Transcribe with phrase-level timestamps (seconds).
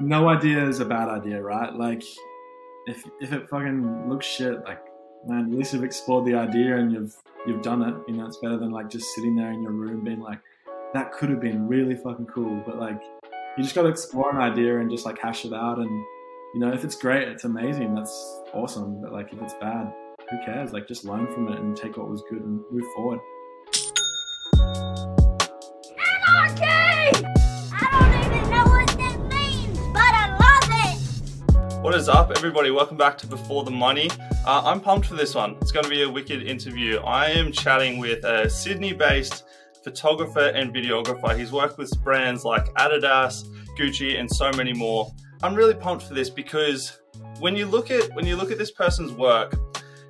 [0.00, 1.74] no idea is a bad idea, right?
[1.74, 2.02] Like,
[2.86, 4.80] if if it fucking looks shit, like,
[5.26, 7.14] man, at least you've explored the idea and you've
[7.46, 7.94] you've done it.
[8.08, 10.40] You know, it's better than like just sitting there in your room being like,
[10.92, 13.02] that could have been really fucking cool, but like,
[13.56, 15.78] you just got to explore an idea and just like hash it out.
[15.78, 15.90] And
[16.54, 17.94] you know, if it's great, it's amazing.
[17.94, 19.00] That's awesome.
[19.02, 19.92] But like, if it's bad,
[20.30, 20.72] who cares?
[20.72, 23.20] Like, just learn from it and take what was good and move forward.
[32.04, 32.70] Is up, everybody?
[32.70, 34.10] Welcome back to Before the Money.
[34.44, 35.56] Uh, I'm pumped for this one.
[35.62, 36.98] It's going to be a wicked interview.
[36.98, 39.44] I am chatting with a Sydney based
[39.82, 41.34] photographer and videographer.
[41.34, 45.10] He's worked with brands like Adidas, Gucci, and so many more.
[45.42, 47.00] I'm really pumped for this because
[47.40, 49.58] when you look at when you look at this person's work,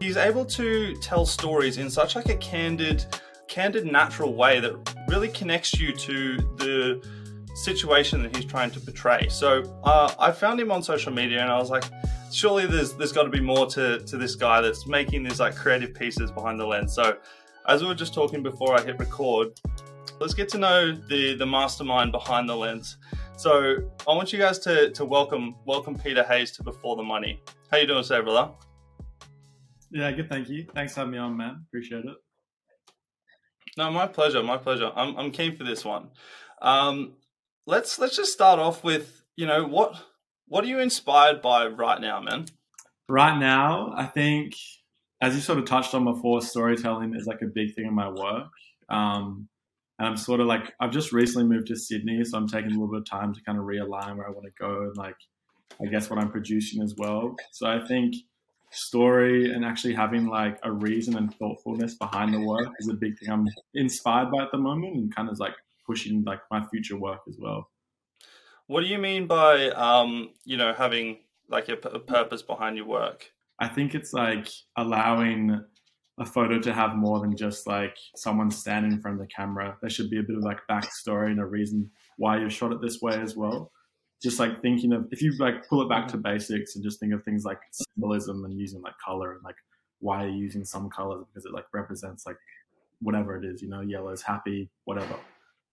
[0.01, 3.06] he's able to tell stories in such like a candid,
[3.47, 4.75] candid, natural way that
[5.09, 7.09] really connects you to the
[7.55, 9.29] situation that he's trying to portray.
[9.29, 11.85] So uh, I found him on social media, and I was like,
[12.33, 15.55] surely there's there's got to be more to to this guy that's making these like
[15.55, 16.93] creative pieces behind the lens.
[16.93, 17.17] So
[17.69, 19.59] as we were just talking before I hit record,
[20.20, 22.98] let's get to know the the mastermind behind the lens.
[23.37, 27.41] So I want you guys to to welcome welcome Peter Hayes to Before the Money.
[27.71, 28.53] How you doing today, brother?
[29.91, 30.28] Yeah, good.
[30.28, 30.67] Thank you.
[30.75, 31.65] Thanks for having me on, man.
[31.69, 32.17] Appreciate it.
[33.77, 34.43] No, my pleasure.
[34.43, 34.91] My pleasure.
[34.95, 36.09] I'm I'm keen for this one.
[36.62, 37.15] Um,
[37.67, 39.95] let's let's just start off with you know what
[40.47, 42.47] what are you inspired by right now, man?
[43.09, 44.55] Right now, I think
[45.21, 48.09] as you sort of touched on before, storytelling is like a big thing in my
[48.09, 48.48] work.
[48.89, 49.48] Um,
[49.98, 52.75] and I'm sort of like I've just recently moved to Sydney, so I'm taking a
[52.75, 55.17] little bit of time to kind of realign where I want to go and like
[55.81, 57.37] I guess what I'm producing as well.
[57.53, 58.15] So I think
[58.71, 63.17] story and actually having like a reason and thoughtfulness behind the work is a big
[63.19, 65.55] thing I'm inspired by at the moment and kind of like
[65.87, 67.69] pushing like my future work as well.
[68.67, 71.19] What do you mean by um, you know having
[71.49, 73.31] like a, a purpose behind your work?
[73.59, 75.65] I think it's like allowing
[76.19, 79.77] a photo to have more than just like someone standing in front of the camera.
[79.81, 82.81] There should be a bit of like backstory and a reason why you shot it
[82.81, 83.73] this way as well.
[84.23, 87.12] Just like thinking of if you like pull it back to basics and just think
[87.12, 89.56] of things like symbolism and using like color and like
[90.00, 92.37] why you're using some colors because it like represents like
[93.00, 95.17] whatever it is, you know, yellow is happy, whatever.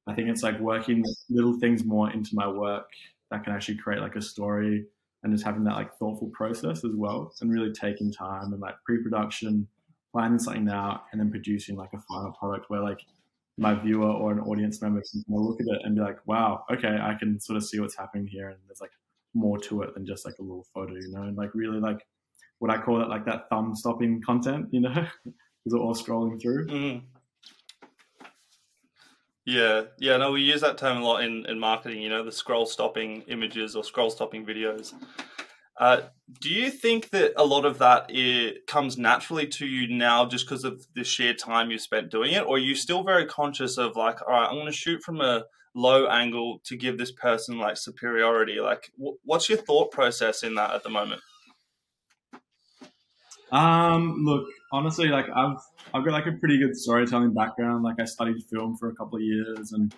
[0.08, 2.88] I think it's like working little things more into my work
[3.30, 4.86] that can actually create like a story
[5.24, 8.76] and just having that like thoughtful process as well and really taking time and like
[8.86, 9.68] pre-production
[10.12, 13.00] planning something out and then producing like a final product where like
[13.58, 16.98] my viewer or an audience member can look at it and be like wow okay
[17.02, 18.92] i can sort of see what's happening here and there's like
[19.34, 22.06] more to it than just like a little photo you know and like really like
[22.60, 26.42] what i call it like that thumb stopping content you know because we're all scrolling
[26.42, 27.02] through mm.
[29.46, 32.32] Yeah, yeah, no, we use that term a lot in, in marketing, you know, the
[32.32, 34.94] scroll stopping images or scroll stopping videos.
[35.80, 36.02] Uh,
[36.40, 40.46] do you think that a lot of that it comes naturally to you now just
[40.46, 42.46] because of the sheer time you spent doing it?
[42.46, 45.22] Or are you still very conscious of like, all right, I'm going to shoot from
[45.22, 48.60] a low angle to give this person like superiority?
[48.60, 48.92] Like,
[49.24, 51.22] what's your thought process in that at the moment?
[53.52, 55.58] Um, look, honestly, like I've
[55.94, 57.84] I've got like a pretty good storytelling background.
[57.84, 59.94] Like I studied film for a couple of years and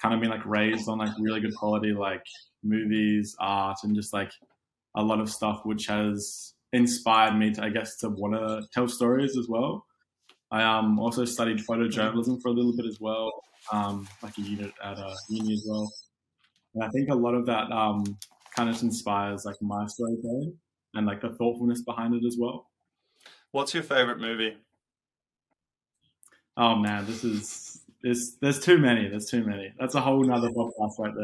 [0.00, 2.24] kind of been like raised on like really good quality like
[2.62, 4.30] movies, art, and just like
[4.96, 8.88] a lot of stuff which has inspired me to I guess to want to tell
[8.88, 9.84] stories as well.
[10.50, 13.30] I um also studied photojournalism for a little bit as well,
[13.72, 15.92] um, like a unit at a uni as well.
[16.74, 18.04] And I think a lot of that um,
[18.54, 20.56] kind of inspires like my storytelling
[20.94, 22.66] and like the thoughtfulness behind it as well.
[23.56, 24.54] What's your favorite movie?
[26.58, 28.36] Oh man, this is this.
[28.38, 29.08] There's too many.
[29.08, 29.72] There's too many.
[29.80, 31.14] That's a whole nother podcast right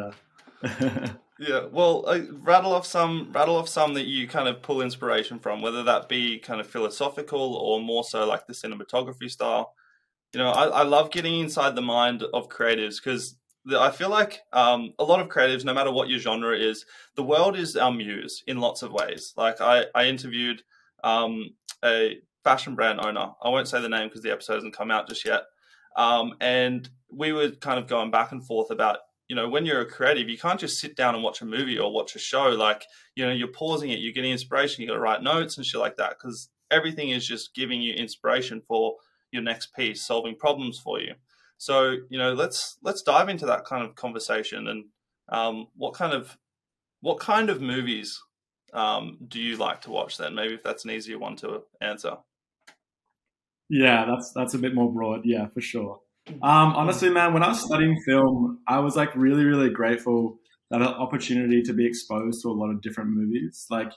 [0.63, 1.17] there.
[1.39, 5.41] yeah, well, uh, rattle off some, rattle off some that you kind of pull inspiration
[5.41, 9.75] from, whether that be kind of philosophical or more so like the cinematography style.
[10.33, 13.37] You know, I, I love getting inside the mind of creatives because
[13.79, 17.25] I feel like um, a lot of creatives, no matter what your genre is, the
[17.25, 19.35] world is our muse in lots of ways.
[19.37, 20.63] Like I, I interviewed
[21.05, 21.51] um,
[21.85, 23.33] a fashion brand owner.
[23.43, 25.43] I won't say the name because the episode hasn't come out just yet.
[25.97, 28.99] Um, and we were kind of going back and forth about,
[29.29, 31.79] you know, when you're a creative, you can't just sit down and watch a movie
[31.79, 32.49] or watch a show.
[32.49, 32.85] Like,
[33.15, 35.81] you know, you're pausing it, you're getting inspiration, you got to write notes and shit
[35.81, 38.97] like that because everything is just giving you inspiration for
[39.31, 41.15] your next piece, solving problems for you.
[41.59, 44.85] So, you know, let's let's dive into that kind of conversation and
[45.29, 46.37] um, what kind of
[47.01, 48.21] what kind of movies
[48.73, 50.35] um, do you like to watch then?
[50.35, 52.17] Maybe if that's an easier one to answer.
[53.69, 55.23] Yeah, that's that's a bit more broad.
[55.25, 56.01] Yeah, for sure.
[56.29, 60.39] Um, honestly, man, when I was studying film, I was like really, really grateful
[60.71, 63.67] that opportunity to be exposed to a lot of different movies.
[63.71, 63.93] Like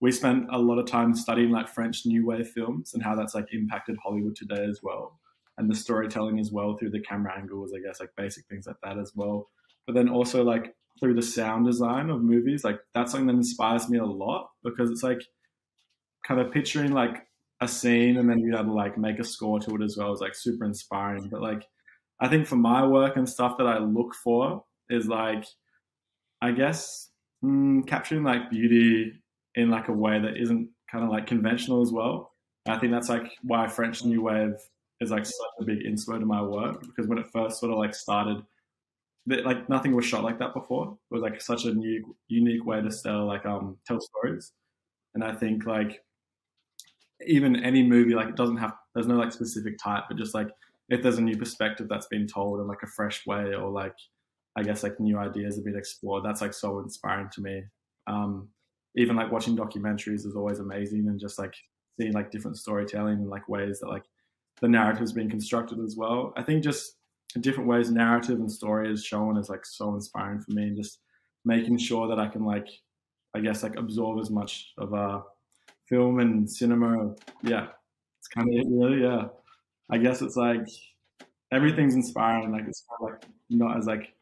[0.00, 3.34] we spent a lot of time studying like French New Wave films and how that's
[3.34, 5.18] like impacted Hollywood today as well,
[5.58, 8.76] and the storytelling as well through the camera angles, I guess, like basic things like
[8.82, 9.48] that as well.
[9.86, 13.88] But then also like through the sound design of movies, like that's something that inspires
[13.88, 15.20] me a lot because it's like
[16.26, 17.26] kind of picturing like
[17.64, 20.12] a scene and then you have to like make a score to it as well
[20.12, 21.28] is like super inspiring.
[21.30, 21.66] But like
[22.20, 25.44] I think for my work and stuff that I look for is like
[26.40, 27.10] I guess
[27.44, 29.12] mm, capturing like beauty
[29.54, 32.32] in like a way that isn't kind of like conventional as well.
[32.66, 34.54] I think that's like why French New Wave
[35.00, 37.78] is like such a big influence to my work because when it first sort of
[37.78, 38.42] like started,
[39.26, 40.96] like nothing was shot like that before.
[41.10, 44.52] It was like such a new, unique way to tell like um tell stories,
[45.14, 46.02] and I think like
[47.26, 50.48] even any movie like it doesn't have there's no like specific type, but just like
[50.88, 53.96] if there's a new perspective that's been told in like a fresh way or like
[54.56, 57.62] I guess like new ideas have been explored, that's like so inspiring to me.
[58.06, 58.48] Um,
[58.96, 61.54] even like watching documentaries is always amazing and just like
[61.98, 64.04] seeing like different storytelling and like ways that like
[64.60, 66.32] the narrative has been constructed as well.
[66.36, 66.96] I think just
[67.40, 71.00] different ways narrative and story is shown is like so inspiring for me and just
[71.44, 72.68] making sure that I can like
[73.34, 75.22] I guess like absorb as much of a
[75.88, 77.14] film and cinema.
[77.42, 77.68] Yeah,
[78.18, 79.02] it's kind of it really.
[79.02, 79.26] Yeah,
[79.90, 80.66] I guess it's like
[81.52, 82.52] everything's inspiring.
[82.52, 84.14] Like it's kind of like not as like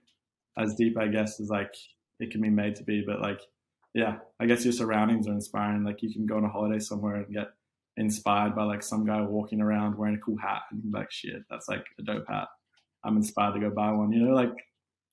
[0.58, 1.74] as deep, I guess, as like
[2.20, 3.40] it can be made to be, but like
[3.94, 5.84] yeah, I guess your surroundings are inspiring.
[5.84, 7.48] Like you can go on a holiday somewhere and get
[7.96, 11.68] inspired by like some guy walking around wearing a cool hat and like shit, that's
[11.68, 12.48] like a dope hat.
[13.04, 14.12] I'm inspired to go buy one.
[14.12, 14.54] You know, like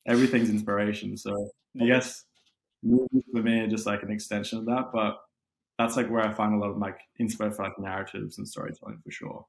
[0.08, 1.18] everything's inspiration.
[1.18, 1.50] So
[1.82, 2.24] I guess
[2.84, 4.92] movies for me are just like an extension of that.
[4.94, 5.18] But
[5.80, 9.00] that's like where I find a lot of like inspiration for like narratives and storytelling
[9.02, 9.46] for sure.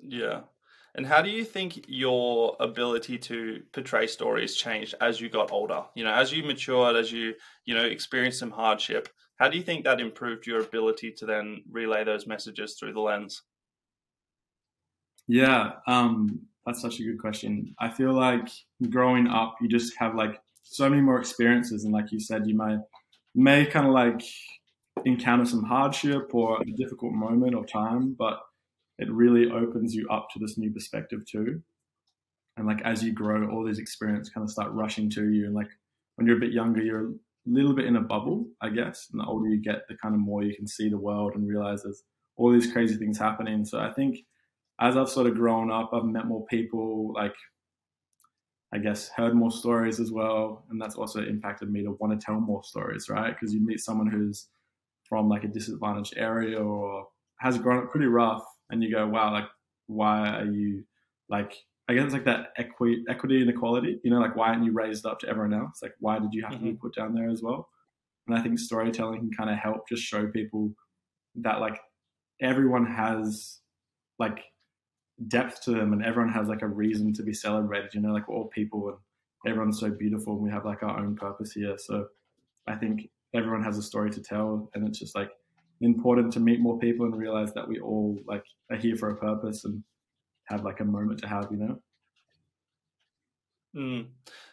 [0.00, 0.42] Yeah.
[0.94, 5.82] And how do you think your ability to portray stories changed as you got older?
[5.96, 7.34] You know, as you matured, as you,
[7.64, 9.08] you know, experienced some hardship,
[9.40, 13.00] how do you think that improved your ability to then relay those messages through the
[13.00, 13.42] lens?
[15.26, 17.74] Yeah, um, that's such a good question.
[17.80, 18.48] I feel like
[18.88, 22.56] growing up, you just have like so many more experiences, and like you said, you
[22.56, 22.76] may
[23.34, 24.22] may kind of like
[25.04, 28.40] encounter some hardship or a difficult moment or time, but
[28.98, 31.60] it really opens you up to this new perspective too.
[32.56, 35.46] And like as you grow, all these experiences kind of start rushing to you.
[35.46, 35.70] And like
[36.14, 37.14] when you're a bit younger, you're a
[37.46, 39.08] little bit in a bubble, I guess.
[39.10, 41.48] And the older you get, the kind of more you can see the world and
[41.48, 42.04] realize there's
[42.36, 43.64] all these crazy things happening.
[43.64, 44.18] So I think
[44.80, 47.34] as I've sort of grown up, I've met more people, like
[48.74, 52.24] I guess heard more stories as well, and that's also impacted me to want to
[52.24, 53.32] tell more stories, right?
[53.32, 54.48] Because you meet someone who's
[55.08, 57.06] from like a disadvantaged area or
[57.38, 59.48] has grown up pretty rough, and you go, wow, like,
[59.86, 60.82] why are you
[61.28, 61.52] like,
[61.88, 64.72] I guess it's like that equity, equity and equality, you know, like, why aren't you
[64.72, 65.78] raised up to everyone else?
[65.80, 66.58] Like, why did you have mm-hmm.
[66.58, 66.86] to be mm-hmm.
[66.86, 67.68] put down there as well?
[68.26, 70.72] And I think storytelling can kind of help just show people
[71.36, 71.78] that like
[72.40, 73.58] everyone has
[74.18, 74.40] like
[75.28, 78.28] depth to them and everyone has like a reason to be celebrated, you know, like
[78.28, 78.98] all people and
[79.46, 81.76] everyone's so beautiful and we have like our own purpose here.
[81.78, 82.08] So
[82.66, 85.30] I think everyone has a story to tell and it's just like
[85.80, 89.16] important to meet more people and realize that we all like are here for a
[89.16, 89.82] purpose and
[90.44, 91.80] have like a moment to have, you know.
[93.76, 94.06] Mm.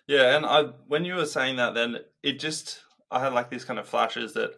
[0.08, 2.82] Yeah, and I when you were saying that, then it just
[3.12, 4.52] I had like these kind of flashes that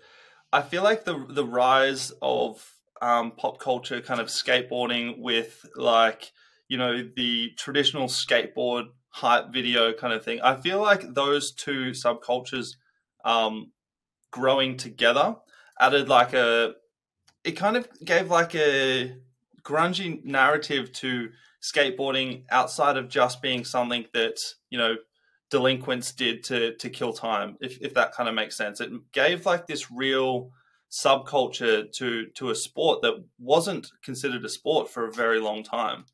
[0.51, 6.31] I feel like the the rise of um, pop culture kind of skateboarding with like
[6.69, 10.39] you know the traditional skateboard hype video kind of thing.
[10.41, 12.77] I feel like those two subcultures
[13.25, 13.73] um,
[14.31, 15.35] growing together
[15.79, 16.75] added like a
[17.43, 19.17] it kind of gave like a
[19.63, 21.29] grungy narrative to
[21.61, 24.37] skateboarding outside of just being something that
[24.69, 24.95] you know
[25.51, 29.45] delinquents did to to kill time if if that kind of makes sense it gave
[29.45, 30.51] like this real
[30.93, 36.05] subculture to to a sport that wasn't considered a sport for a very long time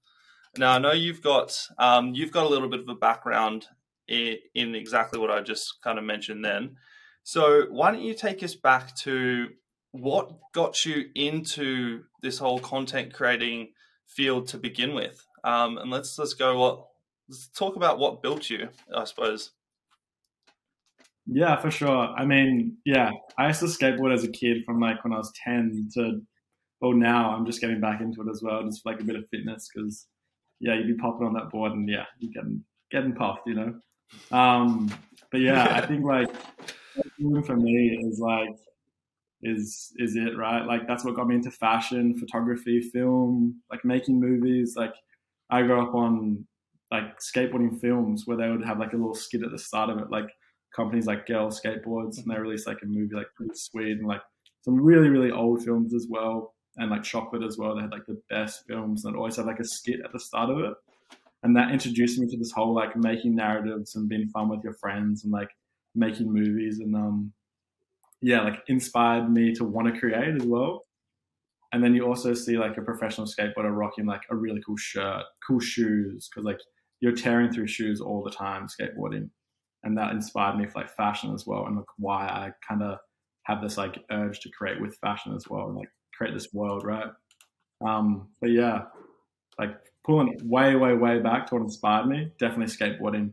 [0.57, 3.67] now i know you've got um, you've got a little bit of a background
[4.07, 6.77] in, in exactly what i just kind of mentioned then
[7.23, 9.49] so why don't you take us back to
[9.91, 13.69] what got you into this whole content creating
[14.07, 15.25] field to begin with?
[15.43, 16.87] Um, and let's let's go what
[17.27, 19.51] let's talk about what built you, I suppose.
[21.31, 21.89] Yeah, for sure.
[22.17, 25.31] I mean, yeah, I used to skateboard as a kid from like when I was
[25.43, 26.21] ten to
[26.81, 29.25] well now I'm just getting back into it as well, just like a bit of
[29.29, 30.07] fitness because
[30.59, 33.73] yeah, you'd be popping on that board and yeah, you're getting getting puffed, you know.
[34.31, 34.91] Um,
[35.31, 36.29] but yeah, I think like
[37.45, 38.55] for me is like
[39.41, 44.19] is is it right like that's what got me into fashion photography film like making
[44.19, 44.93] movies like
[45.49, 46.45] i grew up on
[46.91, 49.97] like skateboarding films where they would have like a little skit at the start of
[49.97, 50.29] it like
[50.75, 54.21] companies like Girl Skateboards, and they released like a movie like pretty sweet and like
[54.61, 57.75] some really really old films as well, and like Chocolate as well.
[57.75, 60.49] They had like the best films, and always had like a skit at the start
[60.49, 60.73] of it,
[61.43, 64.73] and that introduced me to this whole like making narratives and being fun with your
[64.73, 65.49] friends and like
[65.95, 67.33] making movies and um
[68.21, 70.85] yeah like inspired me to want to create as well.
[71.71, 75.23] And then you also see like a professional skateboarder rocking like a really cool shirt
[75.47, 76.59] cool shoes because like
[76.99, 79.29] you're tearing through shoes all the time skateboarding
[79.83, 82.97] and that inspired me for like fashion as well and like why i kind of
[83.43, 86.83] have this like urge to create with fashion as well and like create this world
[86.85, 87.07] right
[87.85, 88.83] um but yeah
[89.57, 93.31] like pulling way way way back to what inspired me definitely skateboarding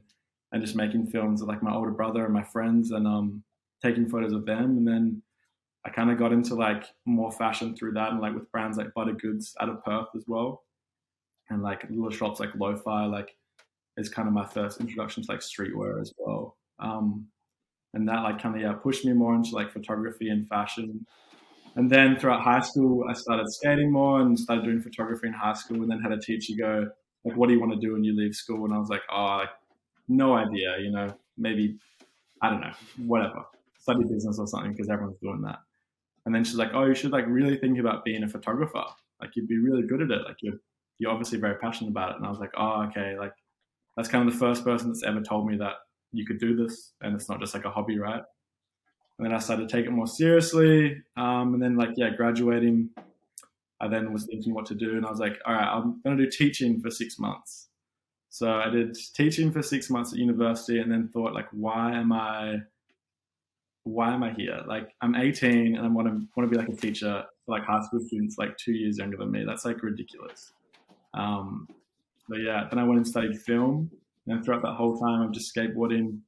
[0.52, 3.42] and just making films with like my older brother and my friends and um
[3.82, 5.22] taking photos of them and then
[5.86, 8.92] I kind of got into like more fashion through that and like with brands like
[8.92, 10.64] Butter Goods out of Perth as well.
[11.48, 13.36] And like little shops like Lo-Fi, like
[13.96, 16.56] is kind of my first introduction to like streetwear as well.
[16.78, 17.28] Um,
[17.94, 21.06] and that like kind of yeah pushed me more into like photography and fashion.
[21.76, 25.54] And then throughout high school, I started skating more and started doing photography in high
[25.54, 25.82] school.
[25.82, 26.88] And then had a teacher go
[27.24, 29.02] like, "What do you want to do when you leave school?" And I was like,
[29.10, 29.50] "Oh, like,
[30.08, 30.78] no idea.
[30.78, 31.78] You know, maybe
[32.42, 32.72] I don't know,
[33.06, 33.44] whatever,
[33.78, 35.58] study business or something because everyone's doing that."
[36.26, 38.84] And then she's like, "Oh, you should like really think about being a photographer.
[39.20, 40.22] Like you'd be really good at it.
[40.26, 40.60] Like you're
[40.98, 43.18] you're obviously very passionate about it." And I was like, "Oh, okay.
[43.18, 43.34] Like
[43.96, 45.74] that's kind of the first person that's ever told me that
[46.12, 48.22] you could do this, and it's not just like a hobby, right?"
[49.18, 51.02] And then I started to take it more seriously.
[51.16, 52.90] Um, and then like yeah, graduating,
[53.80, 56.16] I then was thinking what to do, and I was like, "All right, I'm gonna
[56.16, 57.68] do teaching for six months."
[58.30, 62.12] So I did teaching for six months at university, and then thought like, "Why am
[62.12, 62.62] I?"
[63.86, 64.62] why am I here?
[64.66, 67.64] Like I'm 18 and I want to want to be like a teacher for like
[67.64, 69.44] high school students like two years younger than me.
[69.46, 70.52] That's like ridiculous.
[71.14, 71.68] Um,
[72.28, 73.90] but yeah, then I went and studied film,
[74.26, 76.20] and throughout that whole time, I'm just skateboarding,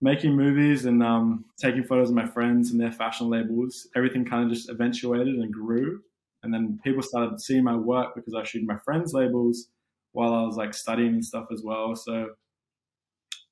[0.00, 3.88] making movies, and um, taking photos of my friends and their fashion labels.
[3.96, 6.00] Everything kind of just eventuated and grew,
[6.42, 9.68] and then people started seeing my work because I was shooting my friends' labels
[10.12, 11.94] while I was like studying and stuff as well.
[11.96, 12.30] So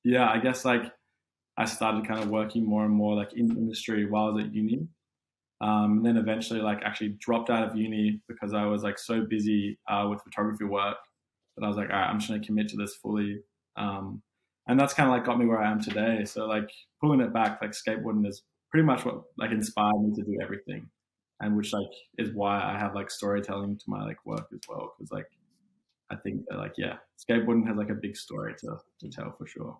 [0.03, 0.83] yeah, I guess like
[1.57, 4.53] I started kind of working more and more like in industry while I was at
[4.53, 4.87] uni.
[5.61, 9.25] Um, and then eventually like actually dropped out of uni because I was like so
[9.27, 10.97] busy uh, with photography work
[11.55, 13.39] that I was like, all right, I'm just gonna commit to this fully.
[13.77, 14.21] Um,
[14.67, 16.25] and that's kind of like got me where I am today.
[16.25, 16.69] So like
[17.01, 20.89] pulling it back, like skateboarding is pretty much what like inspired me to do everything,
[21.39, 24.93] and which like is why I have like storytelling to my like work as well.
[24.97, 25.27] Because like
[26.11, 29.47] I think that like yeah, skateboarding has like a big story to to tell for
[29.47, 29.77] sure.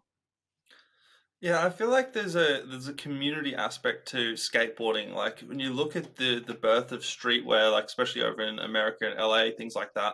[1.41, 5.13] Yeah, I feel like there's a there's a community aspect to skateboarding.
[5.13, 9.09] Like when you look at the the birth of streetwear, like especially over in America
[9.09, 10.13] and LA, things like that,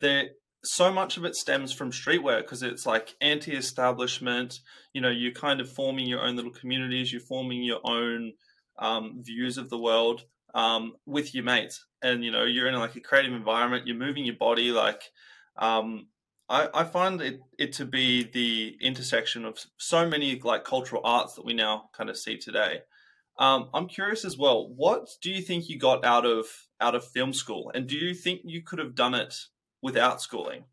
[0.00, 0.30] there
[0.66, 4.60] so much of it stems from streetwear because it's like anti-establishment.
[4.92, 7.12] You know, you're kind of forming your own little communities.
[7.12, 8.32] You're forming your own
[8.78, 12.96] um, views of the world um, with your mates, and you know, you're in like
[12.96, 13.86] a creative environment.
[13.86, 15.02] You're moving your body like.
[15.56, 16.08] Um,
[16.48, 21.34] I, I find it, it to be the intersection of so many like cultural arts
[21.34, 22.82] that we now kind of see today.
[23.38, 24.68] Um, I'm curious as well.
[24.68, 26.46] What do you think you got out of
[26.80, 29.34] out of film school, and do you think you could have done it
[29.86, 30.64] without schooling?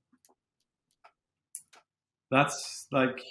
[2.32, 3.22] That's like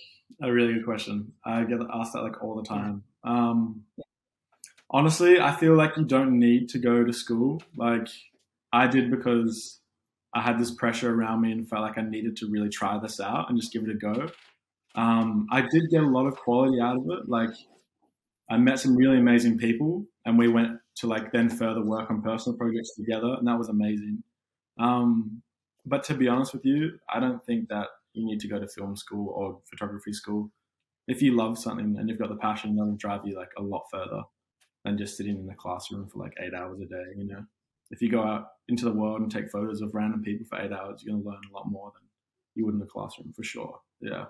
[0.40, 1.32] a really good question.
[1.44, 3.02] I get asked that like all the time.
[3.24, 3.82] Um,
[4.88, 7.60] honestly, I feel like you don't need to go to school.
[7.76, 8.06] Like
[8.72, 9.80] I did because
[10.32, 13.18] I had this pressure around me and felt like I needed to really try this
[13.18, 14.28] out and just give it a go.
[14.94, 17.28] Um, I did get a lot of quality out of it.
[17.28, 17.50] Like
[18.48, 22.22] I met some really amazing people and we went to like then further work on
[22.22, 24.22] personal projects together and that was amazing.
[24.78, 25.42] Um,
[25.84, 28.68] but to be honest with you, I don't think that you need to go to
[28.68, 30.50] film school or photography school.
[31.08, 33.82] If you love something and you've got the passion, that'll drive you like a lot
[33.90, 34.22] further
[34.84, 37.44] than just sitting in the classroom for like eight hours a day, you know?
[37.92, 40.72] if you go out into the world and take photos of random people for eight
[40.72, 42.02] hours, you're going to learn a lot more than
[42.54, 43.78] you would in the classroom for sure.
[44.00, 44.24] Yeah.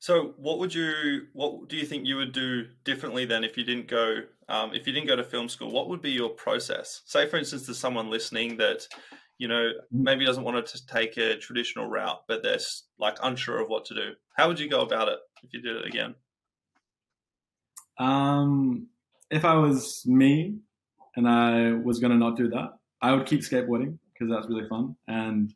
[0.00, 3.64] So, what would you, what do you think you would do differently then if you
[3.64, 5.70] didn't go, um, if you didn't go to film school?
[5.70, 7.02] What would be your process?
[7.04, 8.86] Say, for instance, there's someone listening that,
[9.38, 10.02] you know, mm-hmm.
[10.02, 12.58] maybe doesn't want to take a traditional route, but they're
[12.98, 14.12] like unsure of what to do.
[14.36, 16.14] How would you go about it if you did it again?
[17.98, 18.88] Um,
[19.30, 20.60] if I was me,
[21.16, 22.78] and I was going to not do that.
[23.02, 24.96] I would keep skateboarding because that's really fun.
[25.08, 25.52] And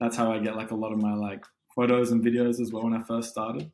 [0.00, 1.44] that's how I get like a lot of my like
[1.74, 3.70] photos and videos as well when I first started.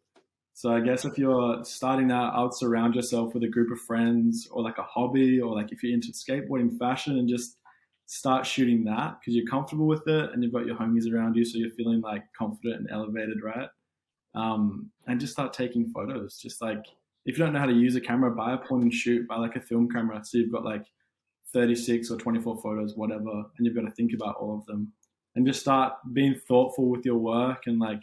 [0.58, 3.78] So I guess if you're starting out, I would surround yourself with a group of
[3.80, 7.58] friends or like a hobby or like if you're into skateboarding fashion and just
[8.06, 11.44] start shooting that because you're comfortable with it and you've got your homies around you.
[11.44, 13.68] So you're feeling like confident and elevated, right?
[14.34, 16.38] um, and just start taking photos.
[16.38, 16.84] Just like
[17.26, 19.36] if you don't know how to use a camera, buy a point and shoot, buy
[19.36, 20.20] like a film camera.
[20.24, 20.84] So you've got like
[21.52, 24.92] 36 or 24 photos, whatever, and you've got to think about all of them.
[25.34, 28.02] And just start being thoughtful with your work and like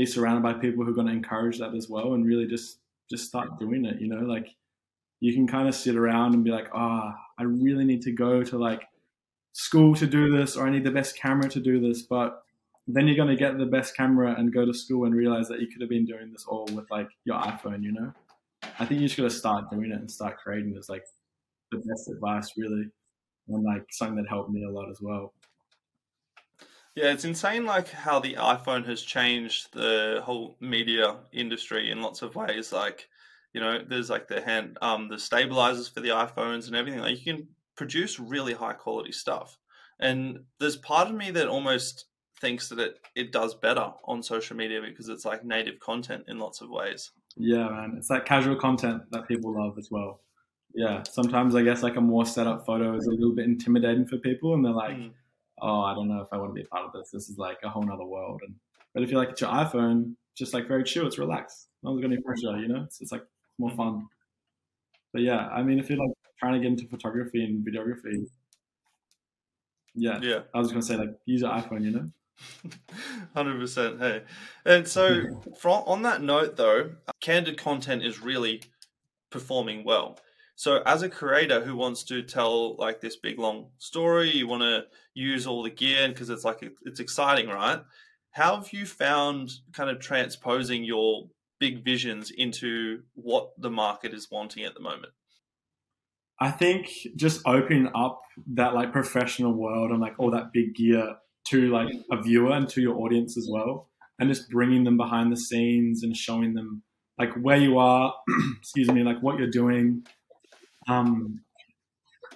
[0.00, 2.78] be surrounded by people who are going to encourage that as well and really just
[3.10, 4.48] just start doing it you know like
[5.20, 8.10] you can kind of sit around and be like ah oh, i really need to
[8.10, 8.82] go to like
[9.52, 12.42] school to do this or i need the best camera to do this but
[12.86, 15.60] then you're going to get the best camera and go to school and realize that
[15.60, 18.10] you could have been doing this all with like your iphone you know?
[18.78, 21.04] I think you just got to start doing it and start creating this like
[21.72, 22.86] the best advice really
[23.48, 25.34] and like something that helped me a lot as well
[26.96, 32.22] yeah, it's insane like how the iPhone has changed the whole media industry in lots
[32.22, 32.72] of ways.
[32.72, 33.08] Like,
[33.52, 37.00] you know, there's like the hand um the stabilizers for the iPhones and everything.
[37.00, 39.56] Like you can produce really high quality stuff.
[40.00, 42.06] And there's part of me that almost
[42.40, 46.38] thinks that it, it does better on social media because it's like native content in
[46.38, 47.10] lots of ways.
[47.36, 47.94] Yeah, man.
[47.98, 50.22] It's like casual content that people love as well.
[50.74, 51.02] Yeah.
[51.04, 54.16] Sometimes I guess like a more set up photo is a little bit intimidating for
[54.16, 55.12] people and they're like, mm
[55.62, 57.10] oh, I don't know if I want to be a part of this.
[57.10, 58.40] This is like a whole nother world.
[58.44, 58.54] And
[58.94, 61.68] but if you like it's your iPhone, just like very chill, it's relaxed.
[61.82, 62.82] No one's got any pressure, you know.
[62.84, 63.24] It's, it's like
[63.58, 64.06] more fun.
[65.12, 68.26] But yeah, I mean, if you're like trying to get into photography and videography,
[69.94, 72.10] yeah, yeah, I was gonna say like use your iPhone, you know.
[73.34, 74.00] Hundred percent.
[74.00, 74.22] Hey,
[74.64, 75.22] and so
[75.58, 78.62] from on that note, though, candid content is really
[79.30, 80.18] performing well.
[80.60, 84.60] So as a creator who wants to tell like this big long story, you want
[84.60, 87.80] to use all the gear because it's like it's exciting, right?
[88.32, 94.28] How have you found kind of transposing your big visions into what the market is
[94.30, 95.14] wanting at the moment?
[96.38, 101.16] I think just opening up that like professional world and like all that big gear
[101.48, 103.88] to like a viewer and to your audience as well,
[104.18, 106.82] and just bringing them behind the scenes and showing them
[107.18, 108.12] like where you are,
[108.58, 110.04] excuse me, like what you're doing,
[110.88, 111.40] um,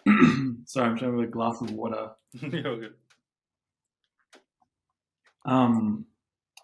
[0.67, 2.11] sorry, I'm trying with a glass of water.
[2.33, 2.95] You're good.
[5.47, 6.07] Um,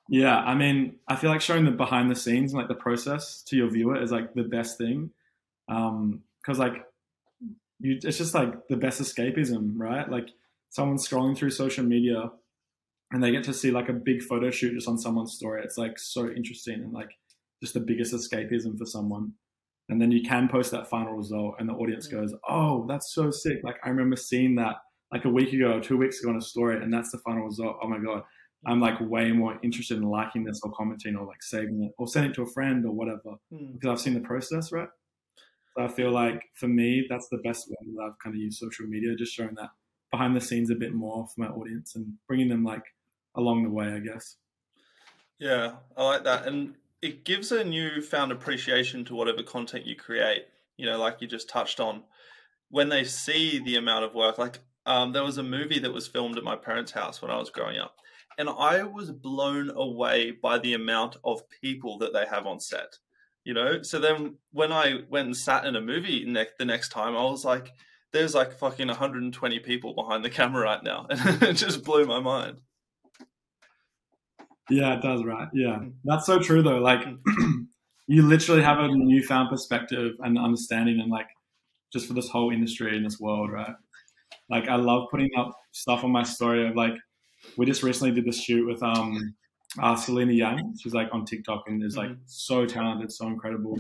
[0.09, 3.57] yeah, I mean, I feel like showing the behind the scenes, like the process to
[3.57, 5.11] your viewer, is like the best thing.
[5.69, 6.85] Um, because like
[7.79, 10.09] you, it's just like the best escapism, right?
[10.11, 10.29] Like
[10.71, 12.31] someone's scrolling through social media
[13.13, 15.63] and they get to see like a big photo shoot just on someone's story.
[15.65, 17.11] It's like so interesting and like
[17.61, 19.35] just the biggest escapism for someone
[19.91, 23.31] and then you can post that final result and the audience goes oh that's so
[23.31, 23.59] sick.
[23.63, 24.77] Like i remember seeing that
[25.13, 27.45] like a week ago or two weeks ago on a story and that's the final
[27.45, 27.77] result.
[27.83, 28.23] Oh my god.
[28.67, 32.07] I'm like way more interested in liking this or commenting or like saving it or
[32.07, 33.73] sending it to a friend or whatever mm.
[33.73, 34.89] because i've seen the process right?
[35.77, 38.59] So i feel like for me that's the best way that i've kind of used
[38.59, 39.71] social media just showing that
[40.13, 42.83] behind the scenes a bit more for my audience and bringing them like
[43.37, 44.37] along the way i guess.
[45.39, 46.47] Yeah i like that.
[46.47, 50.47] And it gives a newfound appreciation to whatever content you create.
[50.77, 52.03] You know, like you just touched on,
[52.71, 54.39] when they see the amount of work.
[54.39, 57.39] Like um, there was a movie that was filmed at my parents' house when I
[57.39, 57.97] was growing up,
[58.39, 62.97] and I was blown away by the amount of people that they have on set.
[63.45, 66.91] You know, so then when I went and sat in a movie ne- the next
[66.91, 67.73] time, I was like,
[68.13, 72.21] "There's like fucking 120 people behind the camera right now," and it just blew my
[72.21, 72.61] mind.
[74.71, 75.49] Yeah, it does, right?
[75.53, 75.79] Yeah.
[75.79, 75.93] Mm.
[76.05, 76.79] That's so true though.
[76.79, 77.07] Like
[78.07, 81.29] you literally have a newfound perspective and understanding and like
[81.93, 83.75] just for this whole industry in this world, right?
[84.49, 86.95] Like I love putting up stuff on my story of like
[87.57, 89.35] we just recently did this shoot with um
[89.79, 90.75] uh, Selena Yang.
[90.81, 92.23] She's like on TikTok and is like mm-hmm.
[92.27, 93.79] so talented, so incredible.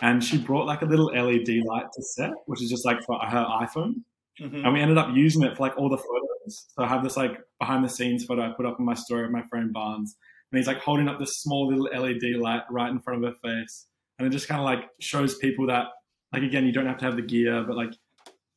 [0.00, 3.18] And she brought like a little LED light to set, which is just like for
[3.18, 4.02] her iPhone.
[4.40, 4.64] Mm-hmm.
[4.64, 6.31] And we ended up using it for like all the photos.
[6.48, 9.24] So I have this like behind the scenes photo I put up on my story
[9.24, 10.16] of my friend Barnes.
[10.50, 13.38] And he's like holding up this small little LED light right in front of her
[13.42, 13.86] face.
[14.18, 15.86] And it just kind of like shows people that,
[16.32, 17.92] like, again, you don't have to have the gear, but like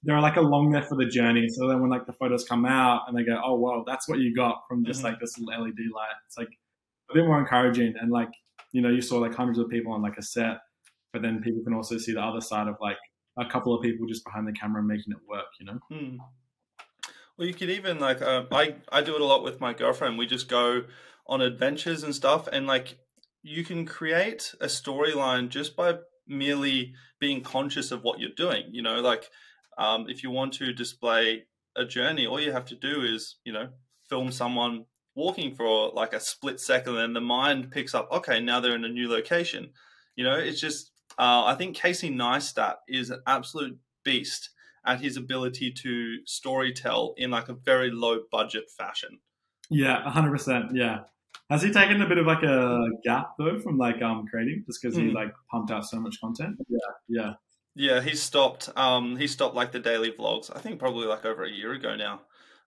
[0.04, 1.48] they're like along there for the journey.
[1.50, 4.20] So then when like the photos come out and they go, oh, wow, that's what
[4.20, 5.08] you got from just mm-hmm.
[5.08, 6.16] like this little LED light.
[6.28, 6.50] It's like
[7.10, 7.96] a bit more encouraging.
[8.00, 8.30] And like,
[8.72, 10.58] you know, you saw like hundreds of people on like a set,
[11.12, 12.98] but then people can also see the other side of like
[13.40, 15.80] a couple of people just behind the camera making it work, you know?
[15.90, 16.18] Hmm.
[17.38, 20.18] Well, you could even like uh, I I do it a lot with my girlfriend.
[20.18, 20.84] We just go
[21.28, 22.98] on adventures and stuff, and like
[23.44, 28.66] you can create a storyline just by merely being conscious of what you're doing.
[28.72, 29.30] You know, like
[29.78, 31.44] um, if you want to display
[31.76, 33.70] a journey, all you have to do is you know
[34.10, 38.08] film someone walking for like a split second, and the mind picks up.
[38.14, 39.72] Okay, now they're in a new location.
[40.16, 44.52] You know, it's just uh, I think Casey Neistat is an absolute beast
[44.86, 49.20] at his ability to storytell in like a very low budget fashion.
[49.70, 50.76] Yeah, hundred percent.
[50.76, 51.02] Yeah,
[51.50, 54.82] Has he taken a bit of like a gap though from like um creating just
[54.82, 55.08] because mm.
[55.08, 56.58] he like pumped out so much content?
[56.68, 57.34] Yeah, yeah,
[57.76, 58.02] yeah.
[58.02, 58.70] He stopped.
[58.76, 60.56] Um, he stopped like the daily vlogs.
[60.56, 62.22] I think probably like over a year ago now.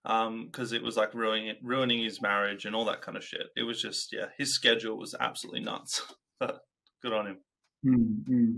[0.04, 3.48] Um, because it was like ruining ruining his marriage and all that kind of shit.
[3.56, 6.02] It was just yeah, his schedule was absolutely nuts.
[6.40, 6.60] but
[7.02, 7.38] good on him.
[7.86, 8.56] Mm-hmm.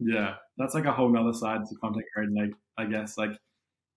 [0.00, 2.36] Yeah, that's like a whole nother side to content creating.
[2.36, 3.32] Like I guess like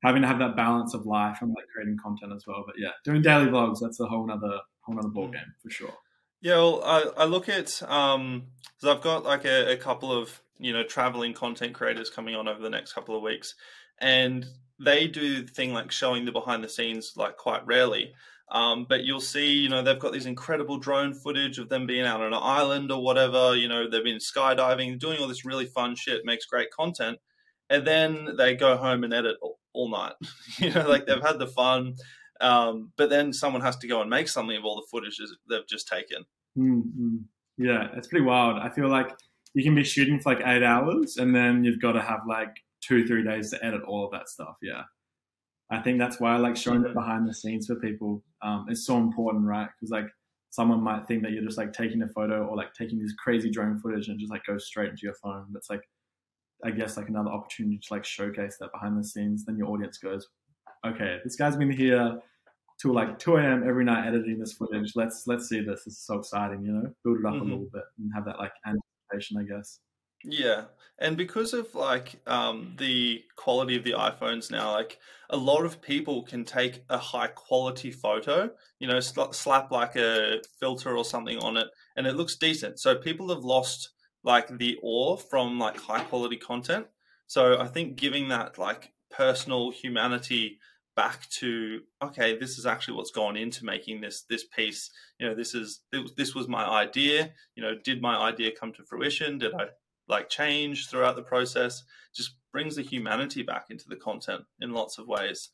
[0.04, 2.64] having to have that balance of life and like creating content as well.
[2.66, 5.34] But yeah, doing daily vlogs that's a whole nother whole nother ball mm.
[5.34, 5.94] game for sure.
[6.42, 8.48] Yeah, well, I, I look at um,
[8.80, 12.48] because I've got like a, a couple of you know traveling content creators coming on
[12.48, 13.54] over the next couple of weeks,
[14.00, 14.46] and
[14.80, 18.14] they do the thing like showing the behind the scenes like quite rarely.
[18.52, 22.06] Um, but you'll see, you know, they've got these incredible drone footage of them being
[22.06, 23.56] out on an island or whatever.
[23.56, 27.18] You know, they've been skydiving, doing all this really fun shit, makes great content,
[27.72, 30.14] and then they go home and edit all, all night.
[30.58, 31.96] you know, like they've had the fun,
[32.42, 35.68] um, but then someone has to go and make something of all the footage they've
[35.68, 36.26] just taken.
[36.58, 37.18] Mm-hmm.
[37.58, 38.60] Yeah, it's pretty wild.
[38.60, 39.12] I feel like
[39.54, 42.56] you can be shooting for like eight hours, and then you've got to have like
[42.82, 44.56] two, three days to edit all of that stuff.
[44.62, 44.84] Yeah.
[45.70, 48.24] I think that's why I like showing it behind the scenes for people.
[48.42, 49.70] Um, it's so important, right?
[49.80, 50.08] Because like
[50.50, 53.50] someone might think that you're just like taking a photo or like taking this crazy
[53.50, 55.46] drone footage and just like goes straight into your phone.
[55.54, 55.82] That's like,
[56.64, 59.46] I guess like another opportunity to like showcase that behind the scenes.
[59.46, 60.28] Then your audience goes,
[60.86, 62.20] okay, this guy's been here
[62.82, 63.68] till like 2 a.m.
[63.68, 64.94] every night editing this footage.
[64.96, 65.84] Let's let's see this.
[65.86, 66.94] This is so exciting, you know.
[67.04, 67.42] Build it up mm-hmm.
[67.42, 69.80] a little bit and have that like anticipation, I guess.
[70.24, 70.66] Yeah,
[71.00, 75.00] and because of like um, the quality of the iPhones now, like
[75.32, 79.96] a lot of people can take a high quality photo, you know, sl- slap like
[79.96, 82.80] a filter or something on it, and it looks decent.
[82.80, 83.90] So people have lost
[84.24, 86.88] like the awe from like high quality content.
[87.28, 90.60] So I think giving that like personal humanity
[90.96, 94.92] back to okay this is actually what's gone into making this this piece.
[95.20, 95.82] You know this is
[96.18, 97.32] this was my idea.
[97.56, 99.38] You know did my idea come to fruition?
[99.38, 99.68] Did i
[100.08, 101.84] like change throughout the process?
[102.14, 105.50] Just brings the humanity back into the content in lots of ways.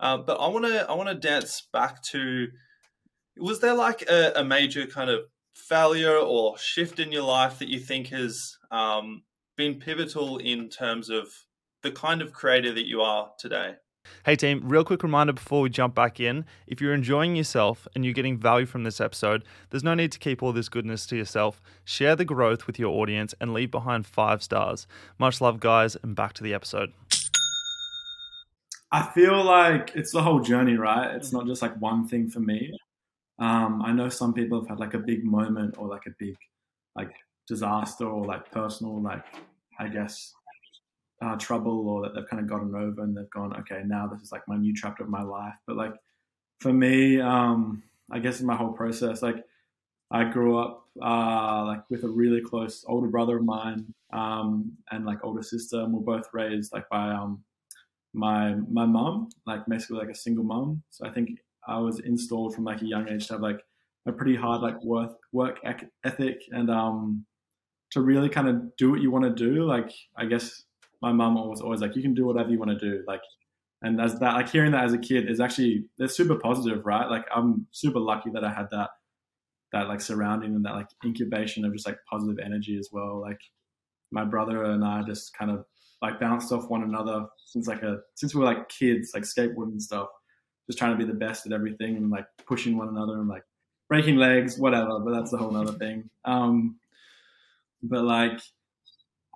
[0.00, 2.46] Uh, but i want to i want to dance back to
[3.36, 5.20] was there like a, a, major kind of
[5.58, 9.22] failure or shift in your life that you think has um,
[9.56, 11.28] been pivotal in terms of
[11.82, 13.74] the kind of creator that you are today
[14.24, 16.44] Hey, team, real quick reminder before we jump back in.
[16.66, 20.18] If you're enjoying yourself and you're getting value from this episode, there's no need to
[20.18, 21.60] keep all this goodness to yourself.
[21.84, 24.86] Share the growth with your audience and leave behind five stars.
[25.18, 26.92] Much love, guys, and back to the episode.
[28.90, 31.14] I feel like it's the whole journey, right?
[31.14, 32.72] It's not just like one thing for me.
[33.38, 36.36] Um, I know some people have had like a big moment or like a big
[36.96, 37.12] like
[37.46, 39.24] disaster or like personal like
[39.78, 40.32] I guess
[41.22, 44.22] uh, trouble or that they've kind of gotten over and they've gone, okay, now this
[44.22, 45.54] is like my new chapter of my life.
[45.66, 45.94] But like
[46.60, 49.44] for me, um, I guess in my whole process, like
[50.10, 55.04] I grew up uh, like with a really close older brother of mine um, and
[55.04, 57.44] like older sister, and we're both raised like by um,
[58.14, 60.82] my my mom, like basically like a single mom.
[60.90, 63.60] So I think I was installed from like a young age to have like
[64.06, 65.58] a pretty hard like work work
[66.04, 67.26] ethic and um,
[67.90, 69.64] to really kind of do what you want to do.
[69.64, 70.64] Like I guess
[71.00, 73.04] my mum was always like, you can do whatever you want to do.
[73.06, 73.22] Like,
[73.82, 77.08] and as that, like hearing that as a kid is actually, they're super positive, right?
[77.08, 78.90] Like I'm super lucky that I had that,
[79.72, 83.20] that like surrounding and that like incubation of just like positive energy as well.
[83.20, 83.38] Like
[84.10, 85.64] my brother and I just kind of
[86.02, 89.72] like bounced off one another since like a, since we were like kids, like skateboarding
[89.72, 90.08] and stuff,
[90.68, 93.42] just trying to be the best at everything and like pushing one another and like
[93.88, 96.08] breaking legs, whatever, but that's a whole other thing.
[96.24, 96.76] Um,
[97.82, 98.40] but like,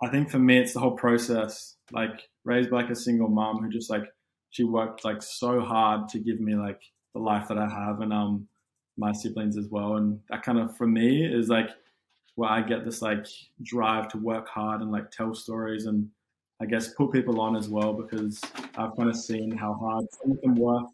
[0.03, 1.77] I think for me, it's the whole process.
[1.92, 4.05] Like raised by like a single mom who just like
[4.51, 6.81] she worked like so hard to give me like
[7.14, 8.49] the life that I have, and um
[8.99, 9.97] my siblings as well.
[9.97, 11.71] And that kind of for me is like
[12.35, 13.27] where I get this like
[13.62, 16.09] drive to work hard and like tell stories and
[16.61, 18.40] I guess put people on as well because
[18.77, 20.87] I've kind of seen how hard some of them work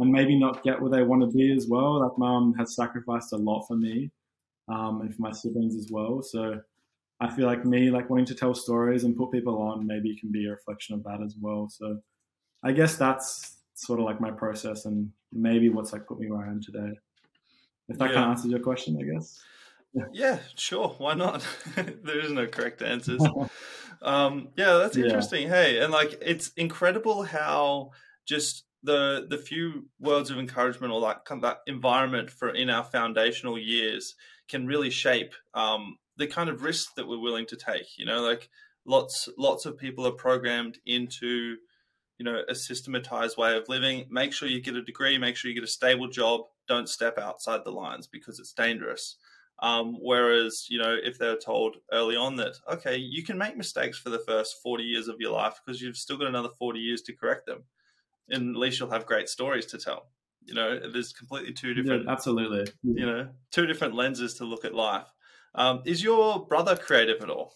[0.00, 2.00] and maybe not get where they want to be as well.
[2.00, 4.10] Like mom has sacrificed a lot for me
[4.68, 6.22] um, and for my siblings as well.
[6.22, 6.60] So
[7.20, 10.32] I feel like me, like wanting to tell stories and put people on, maybe can
[10.32, 11.68] be a reflection of that as well.
[11.68, 12.00] So
[12.62, 16.46] I guess that's sort of like my process and maybe what's like put me where
[16.46, 16.98] I am today.
[17.88, 18.14] If that yeah.
[18.14, 19.38] kind of answers your question, I guess.
[19.92, 20.94] Yeah, yeah sure.
[20.98, 21.46] Why not?
[21.76, 23.22] there is no correct answers.
[24.02, 25.42] um, yeah, that's interesting.
[25.42, 25.62] Yeah.
[25.62, 27.90] Hey, and like it's incredible how
[28.26, 32.70] just the the few words of encouragement or like kind of that environment for in
[32.70, 34.14] our foundational years
[34.48, 37.98] can really shape um, the kind of risk that we're willing to take.
[37.98, 38.48] You know, like
[38.86, 41.56] lots lots of people are programmed into
[42.18, 44.06] you know a systematized way of living.
[44.10, 45.18] Make sure you get a degree.
[45.18, 46.42] Make sure you get a stable job.
[46.68, 49.16] don't step outside the lines because it's dangerous.
[49.62, 53.98] Um, whereas, you know, if they're told early on that, okay, you can make mistakes
[53.98, 57.02] for the first 40 years of your life because you've still got another 40 years
[57.02, 57.64] to correct them.
[58.30, 60.08] And at least you'll have great stories to tell.
[60.44, 64.64] You know, there's completely two different, yeah, absolutely, you know, two different lenses to look
[64.64, 65.06] at life.
[65.54, 67.54] Um, is your brother creative at all?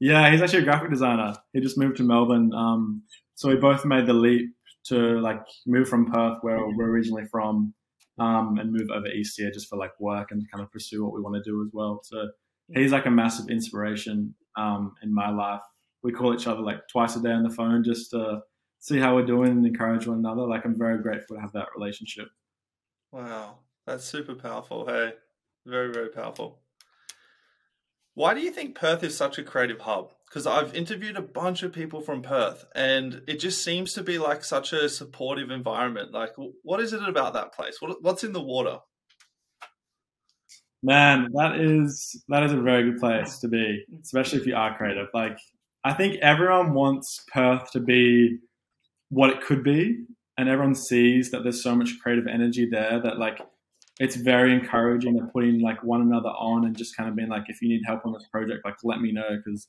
[0.00, 1.34] Yeah, he's actually a graphic designer.
[1.52, 2.52] He just moved to Melbourne.
[2.54, 3.02] Um,
[3.34, 4.50] so we both made the leap
[4.86, 7.74] to like move from Perth, where we're originally from,
[8.18, 11.14] um, and move over east here just for like work and kind of pursue what
[11.14, 12.00] we want to do as well.
[12.04, 12.28] So
[12.74, 15.62] he's like a massive inspiration um, in my life.
[16.04, 18.42] We call each other like twice a day on the phone just to
[18.78, 20.42] see how we're doing and encourage one another.
[20.42, 22.28] Like I'm very grateful to have that relationship.
[23.10, 24.86] Wow, that's super powerful.
[24.86, 25.14] Hey,
[25.66, 26.60] very very powerful.
[28.14, 30.12] Why do you think Perth is such a creative hub?
[30.28, 34.18] Because I've interviewed a bunch of people from Perth, and it just seems to be
[34.18, 36.12] like such a supportive environment.
[36.12, 37.80] Like, what is it about that place?
[37.80, 38.78] What, what's in the water?
[40.82, 44.76] Man, that is that is a very good place to be, especially if you are
[44.76, 45.08] creative.
[45.14, 45.38] Like,
[45.84, 48.38] I think everyone wants Perth to be
[49.10, 50.04] what it could be,
[50.38, 53.40] and everyone sees that there's so much creative energy there that like
[54.00, 57.44] it's very encouraging of putting like one another on and just kind of being like,
[57.48, 59.68] if you need help on this project, like let me know because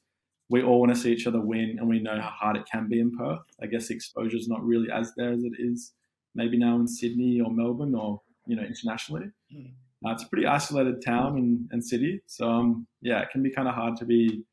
[0.50, 2.88] we all want to see each other win and we know how hard it can
[2.88, 3.40] be in Perth.
[3.62, 5.94] I guess the exposure is not really as there as it is
[6.36, 9.28] maybe now in Sydney or Melbourne or you know internationally.
[9.54, 9.72] Mm.
[10.06, 13.50] Uh, it's a pretty isolated town and, and city, so um, yeah, it can be
[13.50, 14.44] kind of hard to be,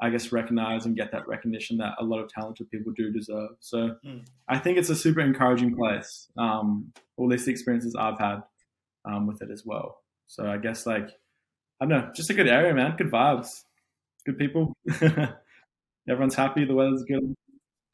[0.00, 3.50] I guess, recognize and get that recognition that a lot of talented people do deserve.
[3.60, 4.24] So mm.
[4.48, 6.28] I think it's a super encouraging place.
[6.38, 8.42] Um, all these experiences I've had
[9.04, 9.98] um, with it as well.
[10.26, 11.10] So I guess like
[11.80, 12.96] I don't know, just a good area, man.
[12.96, 13.62] Good vibes,
[14.24, 14.74] good people.
[16.08, 16.64] Everyone's happy.
[16.64, 17.34] The weather's good.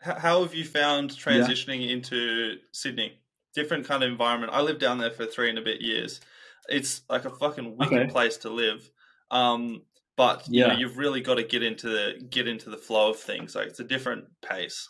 [0.01, 1.95] How have you found transitioning yeah.
[1.95, 3.19] into Sydney?
[3.55, 4.53] Different kind of environment.
[4.53, 6.21] I lived down there for three and a bit years.
[6.69, 8.11] It's like a fucking wicked okay.
[8.11, 8.91] place to live.
[9.31, 9.83] Um,
[10.17, 10.69] but you yeah.
[10.69, 13.55] know, you've really got to get into the get into the flow of things.
[13.55, 14.89] Like it's a different pace.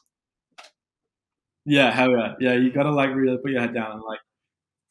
[1.67, 2.55] Yeah, hell yeah, yeah.
[2.55, 4.21] You got to like really put your head down like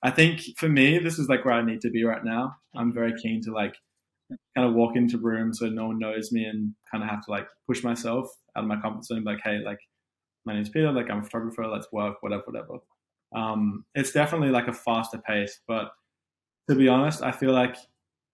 [0.04, 2.56] I think for me, this is like where I need to be right now.
[2.76, 3.74] I'm very keen to like
[4.56, 7.32] kind of walk into rooms so no one knows me and kind of have to
[7.32, 9.24] like push myself out of my comfort zone.
[9.24, 9.80] Like, hey, like
[10.46, 10.91] my name's Peter.
[10.91, 11.65] Like I'm a photographer.
[11.67, 12.17] Let's work.
[12.22, 12.80] Whatever, whatever.
[13.34, 15.91] Um, it's definitely like a faster pace, but
[16.69, 17.78] to be honest, I feel like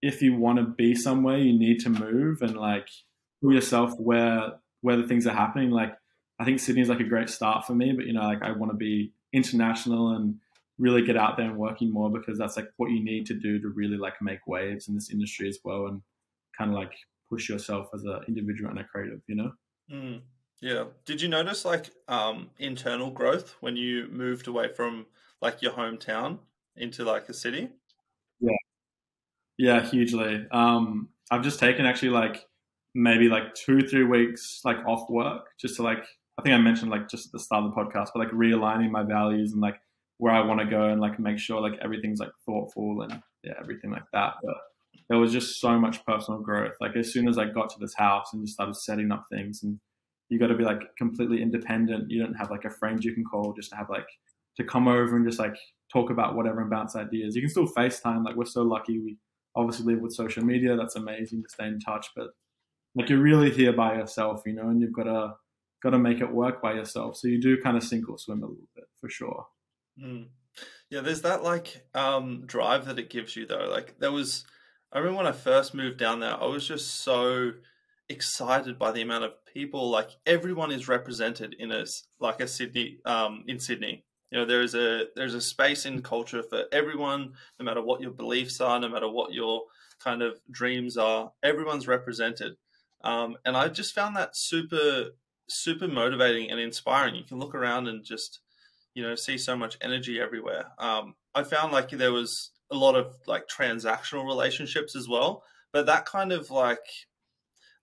[0.02, 2.88] if you want to be somewhere, you need to move and like
[3.40, 5.70] pull yourself where where the things are happening.
[5.70, 5.94] Like
[6.38, 8.52] I think Sydney is like a great start for me, but you know, like I
[8.52, 10.36] want to be international and
[10.78, 13.60] really get out there and working more because that's like what you need to do
[13.60, 16.00] to really like make waves in this industry as well and
[16.56, 16.92] kind of like
[17.28, 19.52] push yourself as an individual and a creative, you know?
[19.92, 20.22] Mm,
[20.60, 20.84] yeah.
[21.04, 25.06] Did you notice like um, internal growth when you moved away from
[25.42, 26.38] like your hometown
[26.76, 27.68] into like a city?
[29.60, 29.82] Yeah.
[29.82, 30.46] Hugely.
[30.50, 32.44] Um, I've just taken actually like
[32.94, 36.02] maybe like two, three weeks like off work just to like,
[36.38, 38.90] I think I mentioned like just at the start of the podcast, but like realigning
[38.90, 39.76] my values and like
[40.16, 43.52] where I want to go and like make sure like everything's like thoughtful and yeah,
[43.60, 44.34] everything like that.
[44.42, 44.56] But
[45.08, 46.74] there was just so much personal growth.
[46.80, 49.62] Like as soon as I got to this house and just started setting up things
[49.62, 49.78] and
[50.30, 52.10] you got to be like completely independent.
[52.10, 54.06] You don't have like a friend you can call just to have like
[54.56, 55.56] to come over and just like
[55.92, 57.36] talk about whatever and bounce ideas.
[57.36, 58.24] You can still FaceTime.
[58.24, 58.98] Like we're so lucky.
[58.98, 59.18] We
[59.56, 60.76] obviously live with social media.
[60.76, 62.08] That's amazing to stay in touch.
[62.16, 62.28] But
[62.94, 65.34] like you're really here by yourself, you know, and you've got to
[65.82, 67.16] got to make it work by yourself.
[67.16, 69.46] So you do kind of sink or swim a little bit for sure.
[70.02, 70.26] Mm.
[70.90, 73.68] Yeah, there's that like um, drive that it gives you though.
[73.70, 74.44] Like there was,
[74.92, 77.52] I remember when I first moved down there, I was just so
[78.08, 79.88] excited by the amount of people.
[79.88, 81.84] Like everyone is represented in a
[82.18, 84.04] like a Sydney um, in Sydney.
[84.30, 88.00] You know, there is a there's a space in culture for everyone, no matter what
[88.00, 89.62] your beliefs are, no matter what your
[90.02, 91.32] kind of dreams are.
[91.42, 92.56] Everyone's represented,
[93.02, 95.10] um, and I just found that super
[95.48, 97.16] super motivating and inspiring.
[97.16, 98.40] You can look around and just
[98.94, 102.94] you know see so much energy everywhere um, i found like there was a lot
[102.94, 106.86] of like transactional relationships as well but that kind of like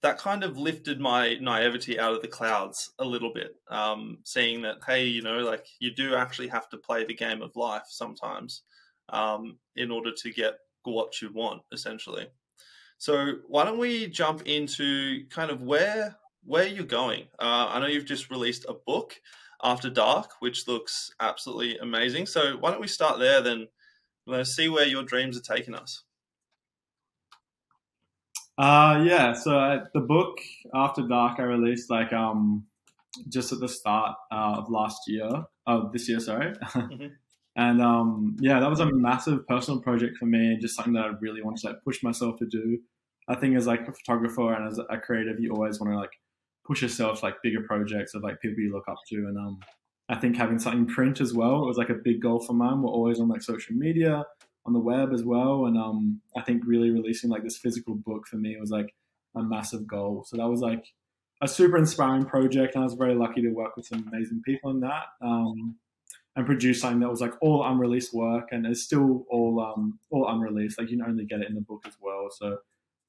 [0.07, 4.61] that kind of lifted my naivety out of the clouds a little bit um, seeing
[4.61, 7.83] that hey you know like you do actually have to play the game of life
[7.89, 8.63] sometimes
[9.09, 12.27] um, in order to get what you want essentially
[12.97, 16.15] so why don't we jump into kind of where
[16.45, 19.15] where you're going uh, i know you've just released a book
[19.63, 22.27] after Dark, which looks absolutely amazing.
[22.27, 23.67] So why don't we start there then?
[24.27, 26.03] Let's see where your dreams are taking us.
[28.57, 29.33] Uh, yeah.
[29.33, 30.39] So uh, the book
[30.73, 32.65] After Dark I released like um
[33.29, 35.29] just at the start uh, of last year,
[35.65, 36.53] of this year, sorry.
[36.75, 37.07] Mm-hmm.
[37.59, 41.05] And um, yeah, that was a massive personal project for me, and just something that
[41.05, 42.77] I really wanted to like push myself to do.
[43.27, 46.11] I think as like a photographer and as a creative, you always want to like
[46.67, 49.15] push yourself like bigger projects of like people you look up to.
[49.15, 49.59] And um,
[50.07, 52.83] I think having something print as well it was like a big goal for mine.
[52.83, 54.23] We're always on like social media,
[54.67, 55.65] on the web as well.
[55.65, 58.93] And um, I think really releasing like this physical book for me was like
[59.35, 60.25] a massive goal.
[60.27, 60.85] So that was like
[61.41, 64.71] a super inspiring project, and I was very lucky to work with some amazing people
[64.71, 65.05] in that.
[65.21, 65.77] Um,
[66.35, 70.27] and produce something that was like all unreleased work, and it's still all um, all
[70.29, 70.77] unreleased.
[70.77, 72.27] Like you can only get it in the book as well.
[72.29, 72.59] So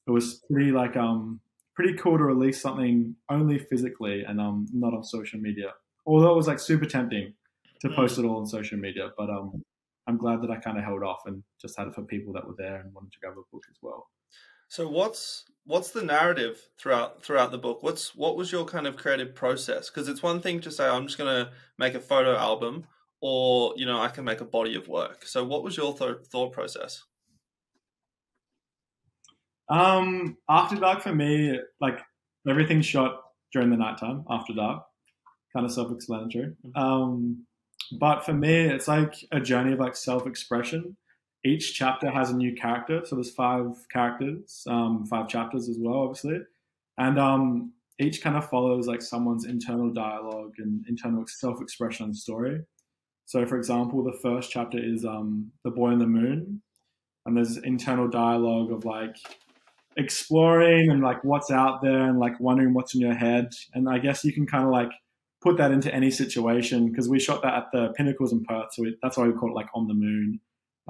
[0.07, 1.40] it was pretty like um
[1.75, 5.75] pretty cool to release something only physically and um not on social media.
[6.07, 7.35] Although it was like super tempting
[7.83, 8.25] to post mm.
[8.25, 9.62] it all on social media, but um
[10.09, 12.47] I'm glad that I kind of held off and just had it for people that
[12.47, 14.09] were there and wanted to grab a book as well.
[14.68, 17.83] So what's what's the narrative throughout throughout the book?
[17.83, 19.90] What's what was your kind of creative process?
[19.90, 22.87] Because it's one thing to say I'm just going to make a photo album,
[23.21, 25.25] or you know I can make a body of work.
[25.27, 27.05] So what was your th- thought process?
[29.71, 32.01] Um, after dark for me, like
[32.49, 33.21] everything's shot
[33.53, 34.83] during the nighttime after dark,
[35.55, 36.55] kind of self-explanatory.
[36.64, 36.79] Mm-hmm.
[36.79, 37.47] Um,
[37.92, 40.96] but for me, it's like a journey of like self-expression.
[41.44, 46.01] Each chapter has a new character, so there's five characters, um, five chapters as well,
[46.01, 46.40] obviously,
[46.98, 52.61] and um, each kind of follows like someone's internal dialogue and internal self-expression and story.
[53.27, 56.62] So, for example, the first chapter is um, the boy in the moon,
[57.27, 59.16] and there's internal dialogue of like
[59.96, 63.51] exploring and like what's out there and like wondering what's in your head.
[63.74, 64.90] And I guess you can kind of like
[65.40, 68.83] put that into any situation because we shot that at the Pinnacles in Perth, so
[68.83, 70.40] we, that's why we call it like on the moon.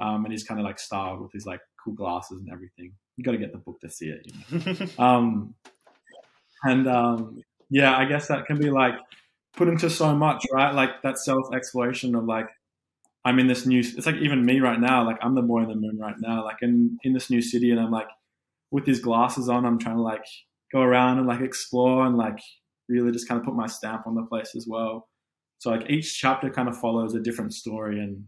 [0.01, 2.93] Um, and he's kind of like styled with his like cool glasses and everything.
[3.17, 4.25] You got to get the book to see it.
[4.49, 4.87] You know?
[5.03, 5.55] um,
[6.63, 8.95] and um, yeah, I guess that can be like
[9.55, 10.73] put into so much, right?
[10.73, 12.47] Like that self exploration of like
[13.25, 13.79] I'm in this new.
[13.79, 15.05] It's like even me right now.
[15.05, 16.43] Like I'm the boy in the moon right now.
[16.43, 18.07] Like in in this new city, and I'm like
[18.71, 20.23] with these glasses on, I'm trying to like
[20.71, 22.39] go around and like explore and like
[22.89, 25.07] really just kind of put my stamp on the place as well.
[25.59, 28.23] So like each chapter kind of follows a different story, and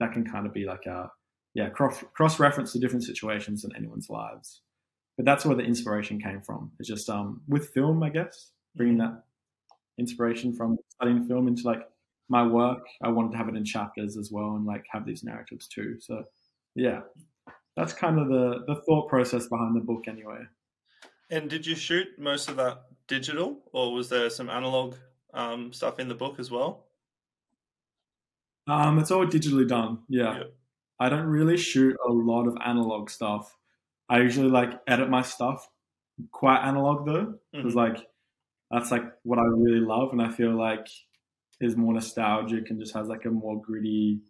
[0.00, 1.10] that can kind of be like a
[1.54, 4.62] yeah cross cross reference to different situations in anyone's lives.
[5.16, 6.72] But that's where the inspiration came from.
[6.78, 9.24] It's just um with film, I guess, bringing that
[9.98, 11.82] inspiration from studying film into like
[12.28, 12.84] my work.
[13.02, 15.96] I wanted to have it in chapters as well, and like have these narratives too.
[16.00, 16.24] So
[16.74, 17.00] yeah,
[17.76, 20.40] that's kind of the the thought process behind the book anyway.
[21.30, 24.94] And did you shoot most of that digital, or was there some analog
[25.32, 26.86] um, stuff in the book as well?
[28.66, 29.98] Um, it's all digitally done.
[30.08, 30.38] Yeah.
[30.38, 30.44] yeah.
[31.00, 33.56] I don't really shoot a lot of analog stuff.
[34.08, 35.68] I usually like edit my stuff
[36.30, 37.94] quite analog though, because mm-hmm.
[37.94, 38.06] like
[38.70, 40.86] that's like what I really love, and I feel like
[41.60, 44.20] is more nostalgic and just has like a more gritty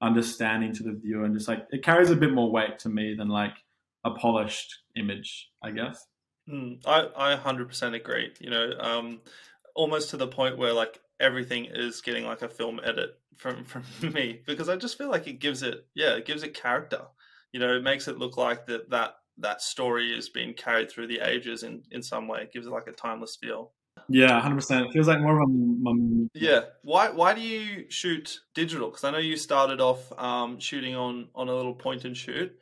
[0.00, 3.14] understanding to the viewer and just like it carries a bit more weight to me
[3.14, 3.54] than like
[4.04, 6.06] a polished image, I guess.
[6.48, 8.32] Mm, I I hundred percent agree.
[8.40, 9.20] You know, um,
[9.74, 13.84] almost to the point where like everything is getting like a film edit from from
[14.00, 17.02] me because I just feel like it gives it yeah it gives it character.
[17.52, 21.06] You know, it makes it look like that that that story is being carried through
[21.08, 22.42] the ages in in some way.
[22.42, 23.72] It gives it like a timeless feel.
[24.08, 24.86] Yeah, hundred percent.
[24.86, 26.28] It feels like more of a.
[26.34, 26.60] yeah.
[26.82, 28.88] Why Why do you shoot digital?
[28.88, 32.52] Because I know you started off um, shooting on on a little point and shoot.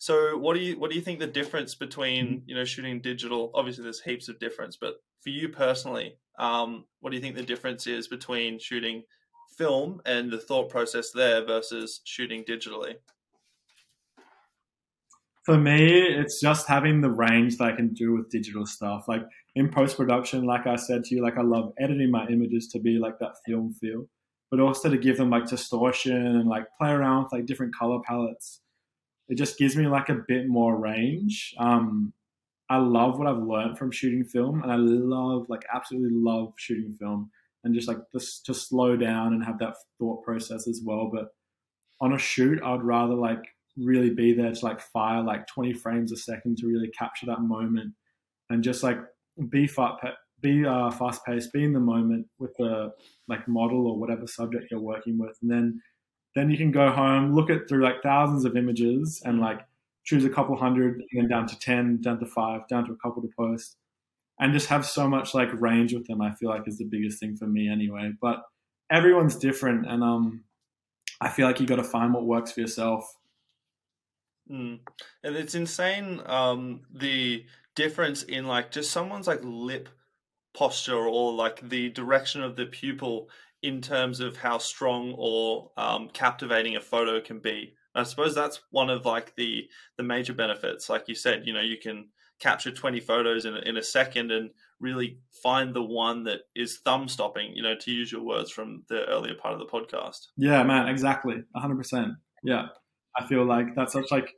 [0.00, 2.48] So what do you what do you think the difference between mm-hmm.
[2.48, 3.50] you know shooting digital?
[3.54, 7.42] Obviously, there's heaps of difference, but for you personally, um, what do you think the
[7.42, 9.02] difference is between shooting
[9.58, 12.94] film and the thought process there versus shooting digitally?
[15.44, 19.04] For me, it's just having the range that I can do with digital stuff.
[19.06, 22.68] Like in post production, like I said to you, like I love editing my images
[22.68, 24.06] to be like that film feel,
[24.50, 28.00] but also to give them like distortion and like play around with like different color
[28.06, 28.62] palettes.
[29.30, 31.54] It just gives me like a bit more range.
[31.58, 32.12] Um,
[32.68, 36.92] I love what I've learned from shooting film, and I love like absolutely love shooting
[36.92, 37.30] film
[37.64, 41.10] and just like just to slow down and have that thought process as well.
[41.12, 41.28] But
[42.00, 43.42] on a shoot, I'd rather like
[43.76, 47.40] really be there to like fire like 20 frames a second to really capture that
[47.40, 47.94] moment
[48.50, 48.98] and just like
[49.48, 50.02] be fast,
[50.40, 52.92] be uh, fast paced, be in the moment with the
[53.28, 55.80] like model or whatever subject you're working with, and then
[56.34, 59.60] then you can go home, look at through like thousands of images, and like
[60.04, 62.96] choose a couple hundred, and then down to ten, down to five, down to a
[62.96, 63.76] couple to post,
[64.38, 66.20] and just have so much like range with them.
[66.20, 68.12] I feel like is the biggest thing for me anyway.
[68.20, 68.42] But
[68.90, 70.44] everyone's different, and um,
[71.20, 73.12] I feel like you got to find what works for yourself.
[74.50, 74.80] Mm.
[75.22, 77.44] And it's insane um, the
[77.76, 79.88] difference in like just someone's like lip
[80.54, 83.28] posture or like the direction of the pupil
[83.62, 87.74] in terms of how strong or um, captivating a photo can be.
[87.94, 90.88] I suppose that's one of like the the major benefits.
[90.88, 92.08] Like you said, you know, you can
[92.40, 94.50] capture 20 photos in in a second and
[94.80, 98.82] really find the one that is thumb stopping, you know, to use your words from
[98.88, 100.28] the earlier part of the podcast.
[100.36, 101.42] Yeah, man, exactly.
[101.54, 102.16] 100%.
[102.42, 102.68] Yeah.
[103.16, 104.32] I feel like that's such like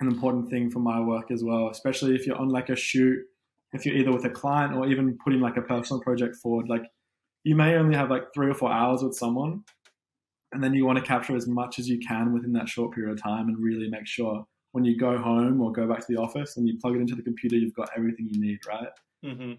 [0.00, 3.18] an important thing for my work as well, especially if you're on like a shoot,
[3.72, 6.84] if you're either with a client or even putting like a personal project forward, like
[7.44, 9.62] you may only have like three or four hours with someone
[10.52, 13.12] and then you want to capture as much as you can within that short period
[13.12, 16.20] of time and really make sure when you go home or go back to the
[16.20, 18.88] office and you plug it into the computer, you've got everything you need, right?
[19.24, 19.52] Mm-hmm.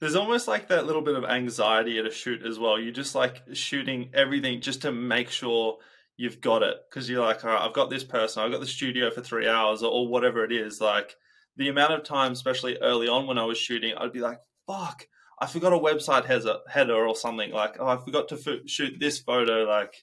[0.00, 2.78] There's almost like that little bit of anxiety at a shoot as well.
[2.78, 5.78] You're just like shooting everything just to make sure
[6.18, 8.66] you've got it because you're like, all right, I've got this person, I've got the
[8.66, 10.80] studio for three hours or, or whatever it is.
[10.80, 11.16] Like
[11.56, 15.06] the amount of time, especially early on when I was shooting, I'd be like, fuck,
[15.38, 17.50] I forgot a website has a header or something.
[17.50, 19.64] Like, oh, I forgot to f- shoot this photo.
[19.64, 19.94] Like,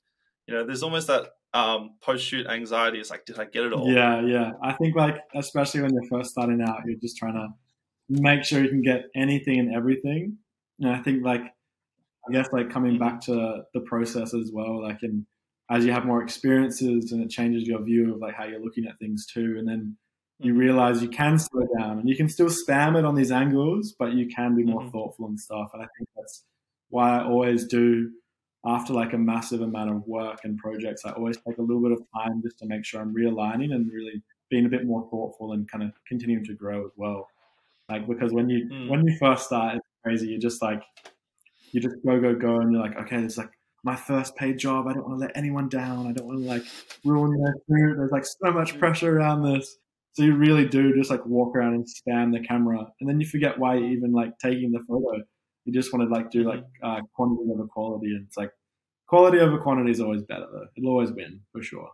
[0.47, 2.99] you know, there's almost that um, post shoot anxiety.
[2.99, 3.91] It's like, did I get it all?
[3.91, 4.51] Yeah, yeah.
[4.61, 7.47] I think like, especially when you're first starting out, you're just trying to
[8.09, 10.37] make sure you can get anything and everything.
[10.79, 14.99] And I think like, I guess like coming back to the process as well, like,
[15.01, 15.25] and
[15.69, 18.85] as you have more experiences and it changes your view of like how you're looking
[18.85, 19.55] at things too.
[19.57, 19.97] And then
[20.39, 23.93] you realize you can slow down and you can still spam it on these angles,
[23.97, 24.91] but you can be more mm-hmm.
[24.91, 25.71] thoughtful and stuff.
[25.73, 26.43] And I think that's
[26.89, 28.11] why I always do
[28.65, 31.91] after like a massive amount of work and projects, I always take a little bit
[31.91, 35.51] of time just to make sure I'm realigning and really being a bit more thoughtful
[35.51, 37.27] and kind of continuing to grow as well.
[37.89, 38.89] Like because when you mm.
[38.89, 40.27] when you first start, it's crazy.
[40.27, 40.81] You're just like
[41.71, 43.51] you just go go go, and you're like, okay, it's like
[43.83, 44.87] my first paid job.
[44.87, 46.07] I don't want to let anyone down.
[46.07, 46.63] I don't want to like
[47.03, 47.99] ruin their food.
[47.99, 49.77] There's like so much pressure around this.
[50.13, 53.25] So you really do just like walk around and spam the camera, and then you
[53.25, 55.23] forget why you're even like taking the photo.
[55.65, 58.51] You just want to like do like uh, quantity over quality, and it's like
[59.07, 60.67] quality over quantity is always better though.
[60.77, 61.89] It'll always win for sure.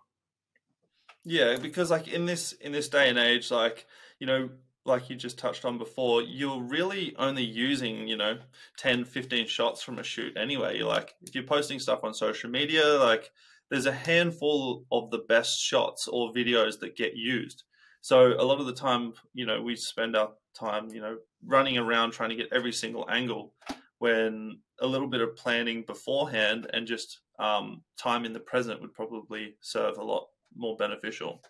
[1.24, 3.86] Yeah, because like in this in this day and age, like
[4.20, 4.50] you know,
[4.86, 8.38] like you just touched on before, you're really only using, you know,
[8.78, 10.78] 10, 15 shots from a shoot anyway.
[10.78, 13.32] You're like, if you're posting stuff on social media, like
[13.70, 17.64] there's a handful of the best shots or videos that get used.
[18.02, 21.78] So a lot of the time, you know, we spend our time, you know, running
[21.78, 23.54] around trying to get every single angle
[24.00, 28.94] when a little bit of planning beforehand and just um, time in the present would
[28.94, 31.42] probably serve a lot more beneficial.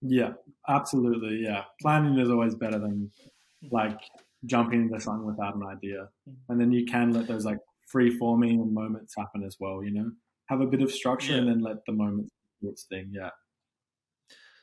[0.00, 0.32] Yeah,
[0.68, 1.42] absolutely.
[1.42, 1.64] Yeah.
[1.82, 3.10] Planning is always better than
[3.70, 3.98] like
[4.46, 6.08] jumping into something without an idea.
[6.48, 7.58] And then you can let those like
[7.88, 10.10] free forming moments happen as well, you know?
[10.46, 11.38] Have a bit of structure yeah.
[11.38, 12.30] and then let the moments
[12.62, 13.10] do its thing.
[13.12, 13.30] Yeah.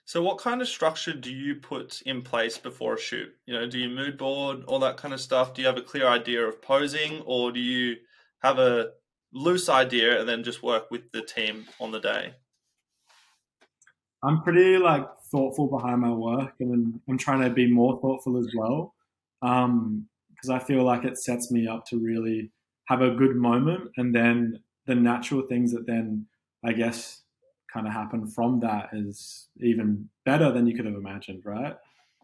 [0.07, 3.35] So, what kind of structure do you put in place before a shoot?
[3.47, 5.53] You know, do you mood board, all that kind of stuff?
[5.53, 7.97] Do you have a clear idea of posing, or do you
[8.43, 8.91] have a
[9.33, 12.35] loose idea and then just work with the team on the day?
[14.23, 18.47] I'm pretty like thoughtful behind my work, and I'm trying to be more thoughtful as
[18.55, 18.93] well,
[19.41, 20.07] because um,
[20.51, 22.51] I feel like it sets me up to really
[22.85, 26.27] have a good moment, and then the natural things that then
[26.63, 27.23] I guess
[27.75, 31.75] kind of happen from that is even better than you could have imagined, right?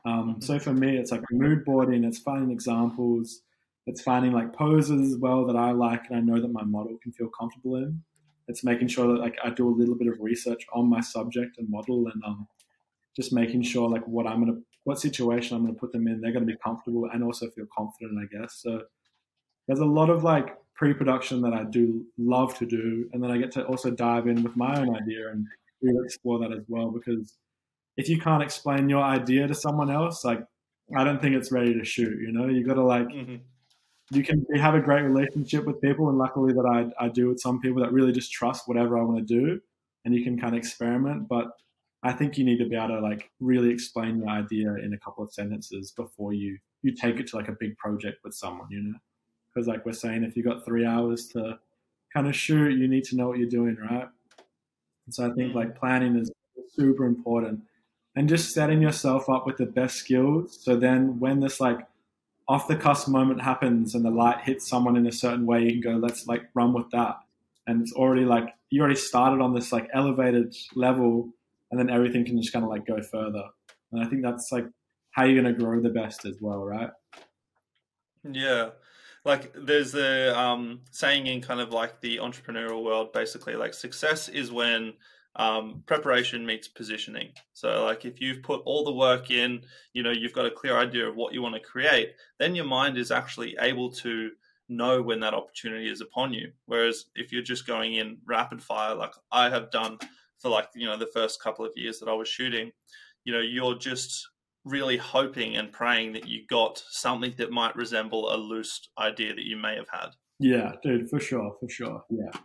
[0.06, 0.42] Um, mm-hmm.
[0.42, 3.42] so for me, it's like mood boarding, it's finding examples,
[3.86, 6.98] it's finding like poses as well that I like and I know that my model
[7.04, 8.02] can feel comfortable in.
[8.48, 11.58] It's making sure that like I do a little bit of research on my subject
[11.58, 12.48] and model and um,
[13.16, 16.32] just making sure like what I'm gonna what situation I'm gonna put them in, they're
[16.32, 18.62] gonna be comfortable and also feel confident, I guess.
[18.62, 18.82] So
[19.68, 23.38] there's a lot of like pre-production that I do love to do, and then I
[23.38, 25.46] get to also dive in with my own idea and
[25.82, 26.90] really explore that as well.
[26.90, 27.38] Because
[27.98, 30.44] if you can't explain your idea to someone else, like
[30.96, 32.20] I don't think it's ready to shoot.
[32.20, 33.08] You know, you got to like.
[33.08, 33.36] Mm-hmm.
[34.14, 37.40] You can have a great relationship with people, and luckily that I, I do with
[37.40, 39.62] some people that really just trust whatever I want to do,
[40.04, 41.30] and you can kind of experiment.
[41.30, 41.52] But
[42.04, 44.98] I think you need to be able to like really explain your idea in a
[44.98, 48.68] couple of sentences before you you take it to like a big project with someone.
[48.70, 49.00] You know
[49.54, 51.60] because like we're saying, if you've got three hours to
[52.14, 54.08] kind of shoot, you need to know what you're doing, right?
[55.06, 55.80] And so I think like mm.
[55.80, 56.32] planning is
[56.76, 57.62] super important
[58.16, 60.60] and just setting yourself up with the best skills.
[60.62, 61.80] So then when this like
[62.48, 65.72] off the cusp moment happens and the light hits someone in a certain way, you
[65.72, 67.20] can go, let's like run with that.
[67.68, 71.30] And it's already like you already started on this like elevated level
[71.70, 73.44] and then everything can just kind of like go further.
[73.92, 74.66] And I think that's like
[75.12, 76.90] how you're going to grow the best as well, right?
[78.30, 78.70] Yeah
[79.24, 84.30] like there's a um, saying in kind of like the entrepreneurial world, basically, like success
[84.30, 84.94] is when
[85.36, 87.30] um, preparation meets positioning.
[87.54, 89.62] So, like if you've put all the work in,
[89.94, 92.66] you know, you've got a clear idea of what you want to create, then your
[92.66, 94.32] mind is actually able to
[94.68, 96.52] know when that opportunity is upon you.
[96.66, 100.00] Whereas if you're just going in rapid fire, like I have done
[100.40, 102.72] for like, you know, the first couple of years that I was shooting,
[103.24, 104.28] you know, you're just
[104.64, 109.46] really hoping and praying that you got something that might resemble a loose idea that
[109.46, 110.10] you may have had.
[110.40, 112.04] Yeah, dude, for sure, for sure.
[112.10, 112.40] Yeah.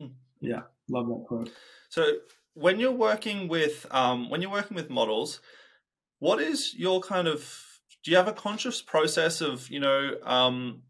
[0.00, 0.12] Hmm.
[0.40, 0.62] Yeah.
[0.88, 1.50] Love that quote.
[1.88, 2.14] So
[2.54, 5.40] when you're working with um, when you're working with models,
[6.18, 7.64] what is your kind of
[8.04, 10.82] do you have a conscious process of you know um,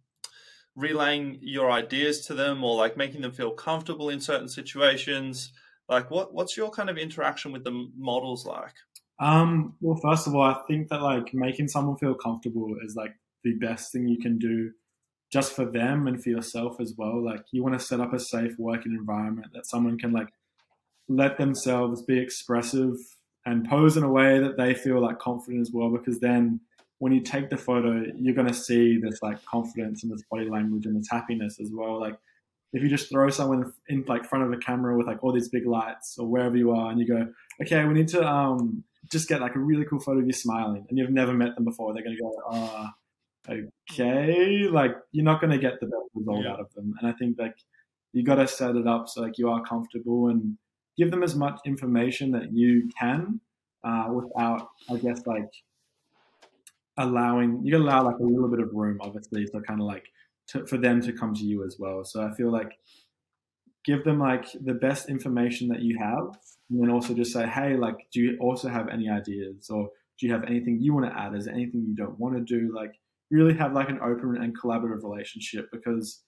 [0.76, 5.52] relaying your ideas to them or like making them feel comfortable in certain situations?
[5.88, 8.74] Like what what's your kind of interaction with the models like?
[9.20, 13.14] Um, well, first of all, I think that like making someone feel comfortable is like
[13.44, 14.72] the best thing you can do
[15.30, 17.22] just for them and for yourself as well.
[17.22, 20.28] Like you want to set up a safe working environment that someone can like
[21.08, 22.94] let themselves be expressive
[23.46, 26.60] and pose in a way that they feel like confident as well because then
[26.98, 30.48] when you take the photo you're going to see this like confidence and this body
[30.48, 32.16] language and this happiness as well like
[32.72, 35.48] if you just throw someone in like front of a camera with like all these
[35.48, 37.26] big lights or wherever you are and you go
[37.62, 40.84] okay we need to um just get like a really cool photo of you smiling
[40.88, 42.92] and you've never met them before they're going to go ah
[43.48, 43.54] oh,
[43.90, 46.52] okay like you're not going to get the best result yeah.
[46.52, 47.56] out of them and i think like
[48.12, 50.56] you got to set it up so like you are comfortable and
[51.00, 53.40] give them as much information that you can
[53.84, 55.50] uh, without, I guess, like
[56.98, 60.04] allowing you can allow like a little bit of room, obviously, so kind of like
[60.48, 62.04] to, for them to come to you as well.
[62.04, 62.72] So I feel like
[63.84, 66.38] give them like the best information that you have,
[66.70, 70.26] and then also just say, hey, like, do you also have any ideas, or do
[70.26, 71.34] you have anything you want to add?
[71.34, 72.72] Is there anything you don't want to do?
[72.74, 72.92] Like,
[73.30, 76.22] really have like an open and collaborative relationship because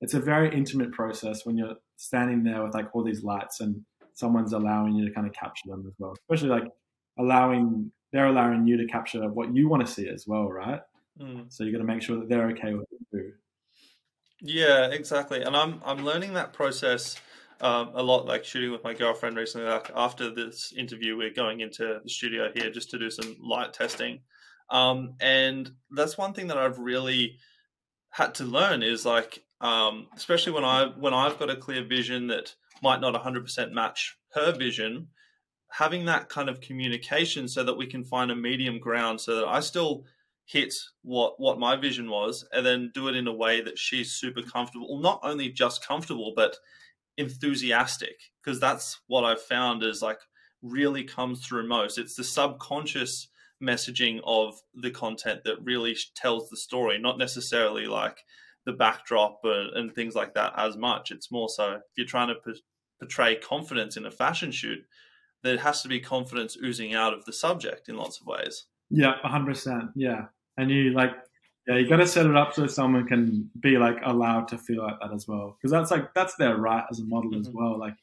[0.00, 3.82] it's a very intimate process when you're standing there with like all these lights and
[4.14, 6.14] someone's allowing you to kind of capture them as well.
[6.28, 6.70] Especially like
[7.18, 10.80] allowing they're allowing you to capture what you want to see as well, right?
[11.20, 11.52] Mm.
[11.52, 13.32] So you got to make sure that they're okay with it too.
[14.40, 15.42] Yeah, exactly.
[15.42, 17.20] And I'm I'm learning that process
[17.60, 18.26] um, a lot.
[18.26, 19.68] Like shooting with my girlfriend recently.
[19.68, 23.72] Like after this interview, we're going into the studio here just to do some light
[23.72, 24.20] testing.
[24.70, 27.38] Um, and that's one thing that I've really
[28.10, 32.28] had to learn is like, um, especially when I when I've got a clear vision
[32.28, 35.08] that might not 100% match her vision,
[35.72, 39.48] having that kind of communication so that we can find a medium ground so that
[39.48, 40.04] I still
[40.48, 44.12] hit what what my vision was and then do it in a way that she's
[44.12, 46.56] super comfortable not only just comfortable but
[47.16, 50.20] enthusiastic because that's what I've found is like
[50.62, 53.28] really comes through most it's the subconscious
[53.62, 58.18] messaging of the content that really tells the story not necessarily like
[58.68, 61.10] the backdrop and, and things like that as much.
[61.10, 62.54] It's more so if you're trying to
[63.00, 64.80] portray confidence in a fashion shoot,
[65.42, 68.66] there has to be confidence oozing out of the subject in lots of ways.
[68.90, 69.90] Yeah, hundred percent.
[69.96, 70.26] Yeah,
[70.58, 71.12] and you like,
[71.66, 74.82] yeah, you got to set it up so someone can be like allowed to feel
[74.82, 77.40] like that as well, because that's like that's their right as a model mm-hmm.
[77.40, 77.78] as well.
[77.78, 77.94] Like,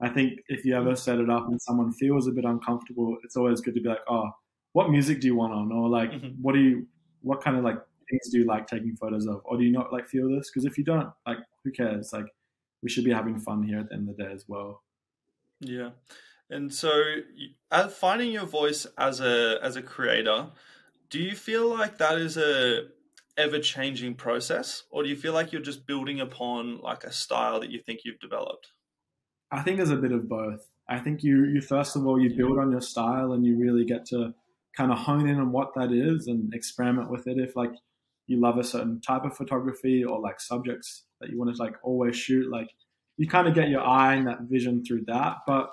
[0.00, 3.36] I think if you ever set it up and someone feels a bit uncomfortable, it's
[3.36, 4.30] always good to be like, oh,
[4.72, 6.42] what music do you want on, or like, mm-hmm.
[6.42, 6.86] what do you,
[7.20, 7.76] what kind of like
[8.10, 10.50] things do you like taking photos of, or do you not like feel this?
[10.50, 12.12] Because if you don't, like, who cares?
[12.12, 12.26] Like,
[12.82, 14.82] we should be having fun here at the end of the day as well.
[15.60, 15.90] Yeah,
[16.50, 16.90] and so
[17.70, 20.48] as finding your voice as a as a creator,
[21.12, 22.86] do you feel like that is a
[23.36, 27.60] ever changing process, or do you feel like you're just building upon like a style
[27.60, 28.68] that you think you've developed?
[29.50, 30.66] I think there's a bit of both.
[30.88, 33.84] I think you you first of all you build on your style and you really
[33.84, 34.34] get to
[34.74, 37.36] kind of hone in on what that is and experiment with it.
[37.38, 37.72] If like
[38.26, 41.74] you love a certain type of photography or like subjects that you want to like
[41.82, 42.68] always shoot, like
[43.18, 45.36] you kind of get your eye and that vision through that.
[45.46, 45.70] But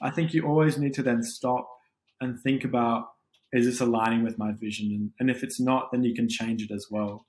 [0.00, 1.68] I think you always need to then stop
[2.20, 3.04] and think about
[3.52, 4.90] is this aligning with my vision?
[4.92, 7.26] And, and if it's not, then you can change it as well.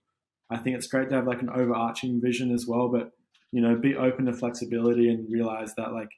[0.50, 3.12] I think it's great to have like an overarching vision as well, but
[3.52, 6.10] you know, be open to flexibility and realize that like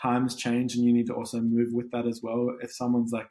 [0.00, 2.54] times change and you need to also move with that as well.
[2.60, 3.28] If someone's like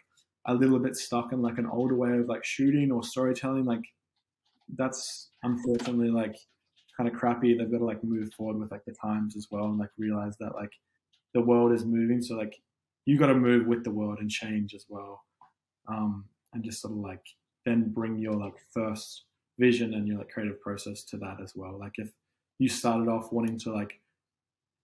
[0.47, 3.83] a little bit stuck in like an older way of like shooting or storytelling, like
[4.75, 6.35] that's unfortunately like
[6.97, 7.55] kind of crappy.
[7.55, 10.35] They've got to like move forward with like the times as well and like realize
[10.39, 10.71] that like
[11.33, 12.21] the world is moving.
[12.21, 12.55] So like
[13.05, 15.21] you got to move with the world and change as well.
[15.87, 17.25] Um, and just sort of like
[17.65, 19.25] then bring your like first
[19.59, 21.77] vision and your like creative process to that as well.
[21.79, 22.09] Like if
[22.59, 23.99] you started off wanting to like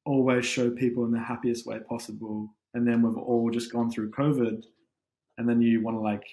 [0.06, 4.12] always show people in the happiest way possible, and then we've all just gone through
[4.12, 4.64] COVID,
[5.38, 6.26] and then you want to like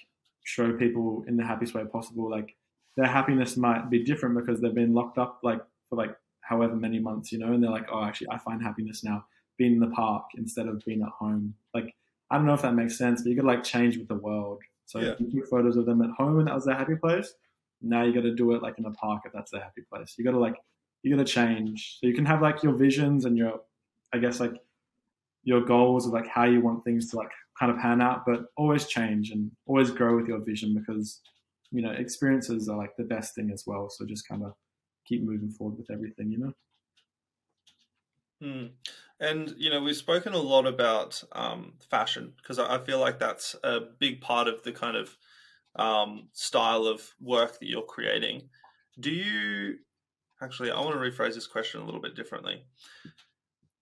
[0.43, 2.55] show people in the happiest way possible, like
[2.95, 6.99] their happiness might be different because they've been locked up like for like however many
[6.99, 9.25] months, you know, and they're like, oh, actually, I find happiness now
[9.57, 11.55] being in the park instead of being at home.
[11.73, 11.93] Like,
[12.31, 14.61] I don't know if that makes sense, but you could like change with the world.
[14.85, 15.13] So yeah.
[15.19, 17.33] you took photos of them at home and that was their happy place.
[17.81, 20.15] Now you got to do it like in a park if that's their happy place.
[20.17, 20.55] You got to like
[21.05, 21.99] you got to change.
[21.99, 23.61] So you can have like your visions and your,
[24.11, 24.53] I guess like
[25.43, 28.47] your goals of like how you want things to like kind of pan out, but
[28.57, 31.21] always change and always grow with your vision because
[31.71, 33.89] you know experiences are like the best thing as well.
[33.89, 34.53] So just kind of
[35.05, 36.53] keep moving forward with everything, you know.
[38.41, 38.67] Hmm.
[39.19, 43.55] And you know we've spoken a lot about um, fashion because I feel like that's
[43.63, 45.15] a big part of the kind of
[45.75, 48.49] um, style of work that you're creating.
[48.99, 49.77] Do you
[50.41, 50.71] actually?
[50.71, 52.65] I want to rephrase this question a little bit differently.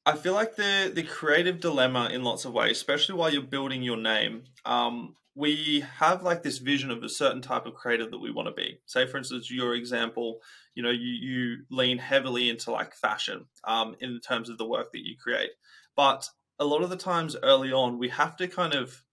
[0.06, 3.84] I feel like the the creative dilemma in lots of ways, especially while you're building
[3.84, 4.44] your name.
[4.66, 8.48] Um, we have like this vision of a certain type of creative that we want
[8.48, 8.80] to be.
[8.86, 10.40] Say, for instance, your example,
[10.76, 14.92] you know, you, you lean heavily into like fashion um, in terms of the work
[14.92, 15.50] that you create.
[15.96, 16.30] But
[16.60, 19.04] a lot of the times early on, we have to kind of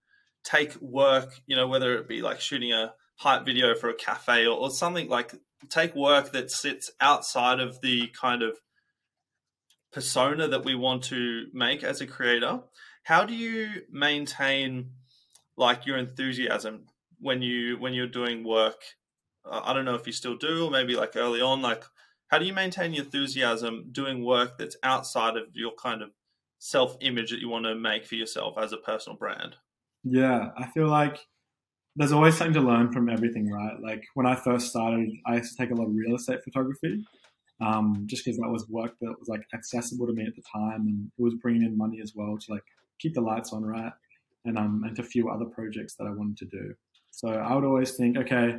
[0.45, 4.47] take work, you know, whether it be like shooting a hype video for a cafe
[4.47, 5.34] or, or something like
[5.68, 8.59] take work that sits outside of the kind of
[9.93, 12.61] persona that we want to make as a creator.
[13.05, 14.91] How do you maintain
[15.57, 16.86] like your enthusiasm
[17.18, 18.80] when you when you're doing work?
[19.51, 21.62] I don't know if you still do, or maybe like early on.
[21.62, 21.84] Like,
[22.28, 26.11] how do you maintain your enthusiasm doing work that's outside of your kind of
[26.59, 29.57] self image that you want to make for yourself as a personal brand?
[30.05, 31.18] Yeah, I feel like
[31.97, 33.80] there's always something to learn from everything, right?
[33.82, 37.05] Like when I first started, I used to take a lot of real estate photography,
[37.61, 40.86] um, just because that was work that was like accessible to me at the time,
[40.86, 42.64] and it was bringing in money as well to like
[42.98, 43.92] keep the lights on, right?
[44.44, 46.74] And um, and a few other projects that I wanted to do.
[47.11, 48.56] So I would always think, okay,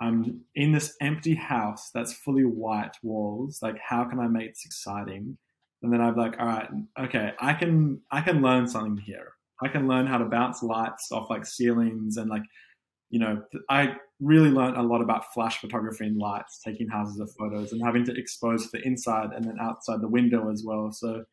[0.00, 3.60] I'm in this empty house that's fully white walls.
[3.62, 5.38] Like, how can I make this exciting?
[5.82, 6.68] And then I'm like, all right,
[7.00, 9.32] okay, I can I can learn something here.
[9.62, 12.42] I can learn how to bounce lights off like ceilings and like,
[13.12, 17.30] you know, I really learned a lot about flash photography and lights, taking houses of
[17.38, 20.90] photos and having to expose the inside and then outside the window as well.
[20.90, 21.24] So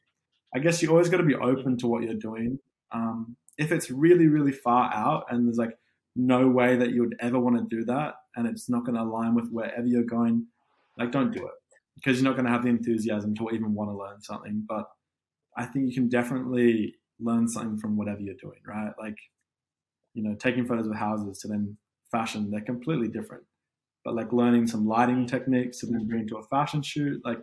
[0.53, 2.59] I guess you always got to be open to what you're doing.
[2.91, 5.77] Um, if it's really, really far out and there's like
[6.17, 9.01] no way that you would ever want to do that and it's not going to
[9.01, 10.47] align with wherever you're going,
[10.97, 11.53] like don't do it
[11.95, 14.65] because you're not going to have the enthusiasm to even want to learn something.
[14.67, 14.89] But
[15.55, 18.91] I think you can definitely learn something from whatever you're doing, right?
[18.99, 19.17] Like,
[20.13, 21.77] you know, taking photos of houses to then
[22.11, 23.45] fashion, they're completely different.
[24.03, 27.39] But like learning some lighting techniques to then bring to a fashion shoot, like,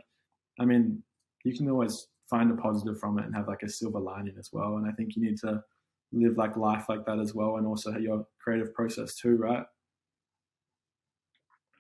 [0.60, 1.04] I mean,
[1.44, 4.50] you can always find a positive from it and have like a silver lining as
[4.52, 4.76] well.
[4.76, 5.62] And I think you need to
[6.12, 9.66] live like life like that as well, and also your creative process too, right?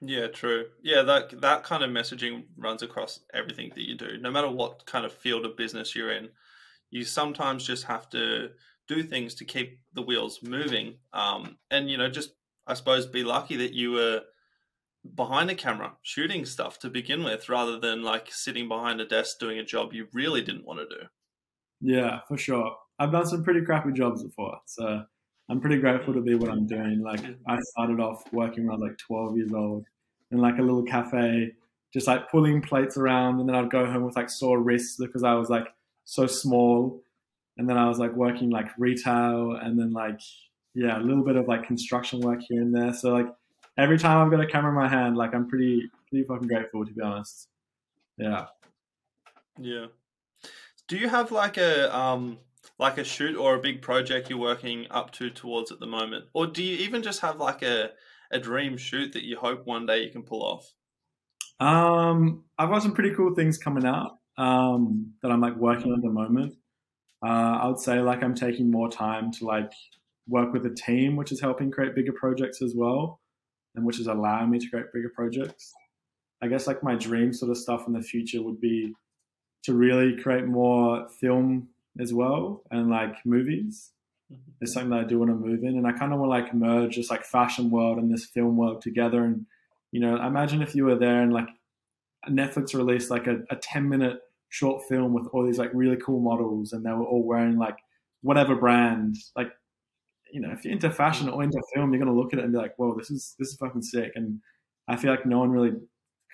[0.00, 0.72] Yeah, true.
[0.82, 4.84] Yeah, that that kind of messaging runs across everything that you do, no matter what
[4.86, 6.30] kind of field of business you're in
[6.90, 8.52] you sometimes just have to
[8.88, 10.96] do things to keep the wheels moving.
[11.12, 12.32] Um, and you know, just
[12.66, 14.22] I suppose be lucky that you were
[15.14, 19.38] behind the camera shooting stuff to begin with, rather than like sitting behind a desk
[19.38, 21.02] doing a job you really didn't want to do.
[21.80, 22.76] Yeah, for sure.
[22.98, 25.04] I've done some pretty crappy jobs before, so
[25.48, 27.02] I'm pretty grateful to be what I'm doing.
[27.02, 29.84] Like I started off working when I was like 12 years old
[30.30, 31.52] in like a little cafe,
[31.92, 35.22] just like pulling plates around, and then I'd go home with like sore wrists because
[35.22, 35.68] I was like
[36.04, 37.02] so small.
[37.58, 40.20] And then I was like working like retail and then like,
[40.74, 42.92] yeah, a little bit of like construction work here and there.
[42.92, 43.28] So like
[43.78, 46.84] every time I've got a camera in my hand, like I'm pretty, pretty fucking grateful
[46.84, 47.48] to be honest.
[48.18, 48.46] Yeah.
[49.58, 49.86] Yeah.
[50.88, 52.38] Do you have like a, um,
[52.78, 56.26] like a shoot or a big project you're working up to towards at the moment?
[56.34, 57.92] Or do you even just have like a,
[58.30, 60.72] a dream shoot that you hope one day you can pull off?
[61.58, 65.98] Um, I've got some pretty cool things coming out um, that I'm like working on
[65.98, 66.54] at the moment.
[67.26, 69.72] Uh, I would say like I'm taking more time to like
[70.28, 73.20] work with a team, which is helping create bigger projects as well,
[73.74, 75.72] and which is allowing me to create bigger projects.
[76.40, 78.92] I guess like my dream sort of stuff in the future would be
[79.64, 81.68] to really create more film
[81.98, 83.90] as well and like movies.
[84.32, 84.52] Mm-hmm.
[84.60, 86.44] It's something that I do want to move in, and I kind of want to
[86.44, 89.24] like merge this like fashion world and this film world together.
[89.24, 89.46] And
[89.90, 91.48] you know, imagine if you were there and like
[92.28, 96.20] Netflix released like a, a 10 minute short film with all these like really cool
[96.20, 97.78] models and they were all wearing like
[98.22, 99.50] whatever brand like
[100.32, 102.44] you know if you're into fashion or into film you're going to look at it
[102.44, 104.40] and be like whoa this is this is fucking sick and
[104.88, 105.72] i feel like no one really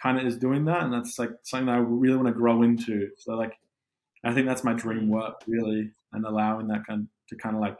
[0.02, 2.62] kind of is doing that and that's like something that i really want to grow
[2.62, 3.54] into so like
[4.24, 7.76] i think that's my dream work really and allowing that kind to kind of like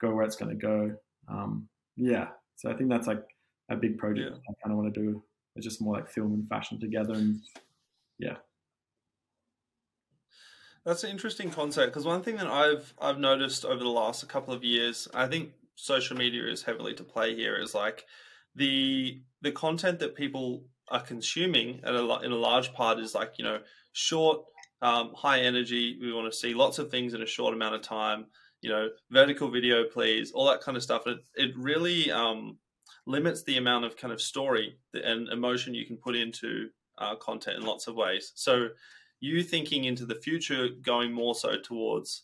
[0.00, 0.94] go where it's going to go
[1.28, 3.22] um yeah so i think that's like
[3.70, 4.36] a big project yeah.
[4.36, 5.22] i kind of want to do
[5.56, 7.40] it's just more like film and fashion together and
[8.18, 8.36] yeah
[10.84, 14.54] that's an interesting concept because one thing that I've I've noticed over the last couple
[14.54, 17.56] of years, I think social media is heavily to play here.
[17.56, 18.04] Is like
[18.54, 23.34] the the content that people are consuming at a, in a large part is like
[23.38, 23.60] you know
[23.92, 24.40] short,
[24.82, 25.98] um, high energy.
[26.00, 28.26] We want to see lots of things in a short amount of time.
[28.60, 31.06] You know, vertical video, please, all that kind of stuff.
[31.06, 32.58] It it really um,
[33.06, 36.68] limits the amount of kind of story and emotion you can put into
[36.98, 38.32] uh, content in lots of ways.
[38.34, 38.68] So,
[39.20, 42.22] you thinking into the future, going more so towards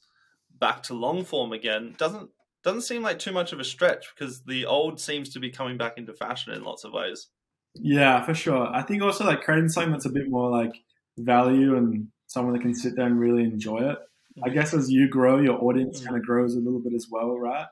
[0.58, 2.30] back to long form again, doesn't
[2.62, 5.76] doesn't seem like too much of a stretch because the old seems to be coming
[5.76, 7.28] back into fashion in lots of ways.
[7.74, 8.68] Yeah, for sure.
[8.72, 10.72] I think also like creating something that's a bit more like
[11.18, 13.98] value and someone that can sit there and really enjoy it.
[14.42, 14.54] I mm-hmm.
[14.54, 16.08] guess as you grow, your audience mm-hmm.
[16.08, 17.66] kind of grows a little bit as well, right?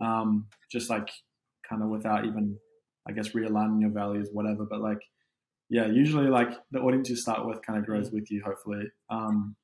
[0.00, 1.08] Um, just like
[1.68, 2.58] kind of without even,
[3.08, 4.64] I guess, realigning your values, whatever.
[4.64, 5.00] But like,
[5.68, 8.16] yeah, usually like the audience you start with kind of grows mm-hmm.
[8.16, 8.84] with you, hopefully.
[9.10, 9.56] Um,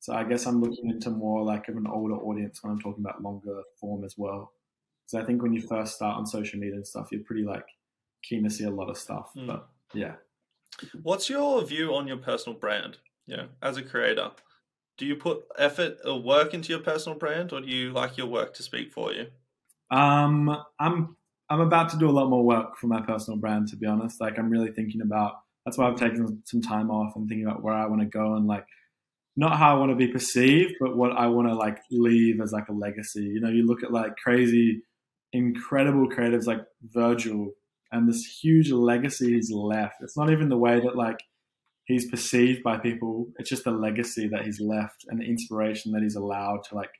[0.00, 3.04] so I guess I'm looking into more like of an older audience when I'm talking
[3.04, 4.52] about longer form as well.
[5.06, 7.66] So I think when you first start on social media and stuff, you're pretty like
[8.22, 9.30] keen to see a lot of stuff.
[9.36, 9.46] Mm.
[9.46, 10.14] But yeah.
[11.02, 12.98] What's your view on your personal brand?
[13.26, 14.30] You know, as a creator,
[14.98, 18.26] do you put effort or work into your personal brand, or do you like your
[18.26, 19.26] work to speak for you?
[19.90, 21.16] Um, I'm
[21.48, 23.68] I'm about to do a lot more work for my personal brand.
[23.68, 25.34] To be honest, like I'm really thinking about.
[25.64, 28.34] That's why I've taken some time off and thinking about where I want to go
[28.34, 28.66] and like
[29.36, 32.52] not how I want to be perceived, but what I want to like leave as
[32.52, 33.24] like a legacy.
[33.24, 34.82] You know, you look at like crazy,
[35.32, 37.50] incredible creatives like Virgil
[37.92, 39.96] and this huge legacy he's left.
[40.00, 41.18] It's not even the way that like
[41.84, 43.28] he's perceived by people.
[43.38, 46.90] It's just the legacy that he's left and the inspiration that he's allowed to like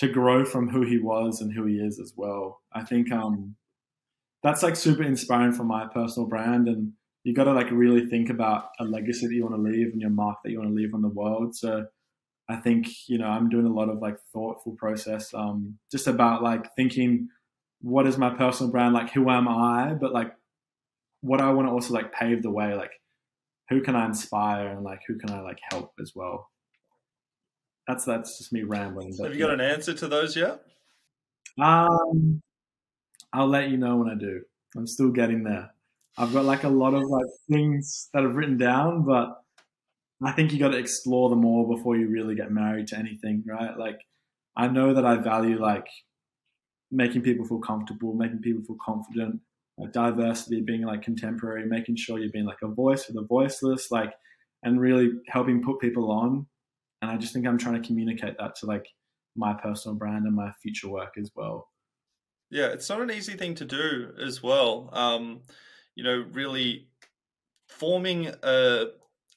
[0.00, 2.62] to grow from who he was and who he is as well.
[2.72, 3.56] I think um
[4.42, 6.92] that's like super inspiring for my personal brand and
[7.22, 10.00] you got to like really think about a legacy that you want to leave and
[10.00, 11.54] your mark that you want to leave on the world.
[11.54, 11.86] So
[12.48, 16.42] I think you know I'm doing a lot of like thoughtful process, um, just about
[16.42, 17.28] like thinking
[17.82, 20.32] what is my personal brand, like who am I, but like
[21.20, 22.92] what I want to also like pave the way, like
[23.68, 26.49] who can I inspire and like who can I like help as well.
[27.90, 29.16] That's that's just me rambling.
[29.20, 29.54] Have you got yeah.
[29.54, 30.62] an answer to those yet?
[31.60, 32.40] Um,
[33.32, 34.42] I'll let you know when I do.
[34.76, 35.70] I'm still getting there.
[36.16, 39.42] I've got like a lot of like things that I've written down, but
[40.22, 43.42] I think you got to explore them all before you really get married to anything,
[43.44, 43.76] right?
[43.76, 43.98] Like,
[44.56, 45.88] I know that I value like
[46.92, 49.40] making people feel comfortable, making people feel confident,
[49.78, 53.90] like diversity, being like contemporary, making sure you're being like a voice for the voiceless,
[53.90, 54.12] like,
[54.62, 56.46] and really helping put people on.
[57.02, 58.86] And I just think I'm trying to communicate that to like
[59.36, 61.68] my personal brand and my future work as well.
[62.50, 64.90] Yeah, it's not an easy thing to do as well.
[64.92, 65.42] Um,
[65.94, 66.88] you know, really
[67.68, 68.86] forming a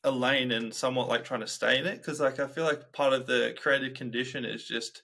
[0.03, 2.91] a lane and somewhat like trying to stay in it because like I feel like
[2.91, 5.01] part of the creative condition is just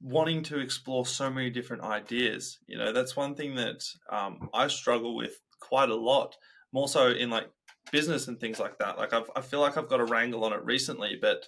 [0.00, 2.58] wanting to explore so many different ideas.
[2.66, 6.36] You know, that's one thing that um, I struggle with quite a lot,
[6.72, 7.50] more so in like
[7.90, 8.98] business and things like that.
[8.98, 11.46] Like I've, I feel like I've got a wrangle on it recently, but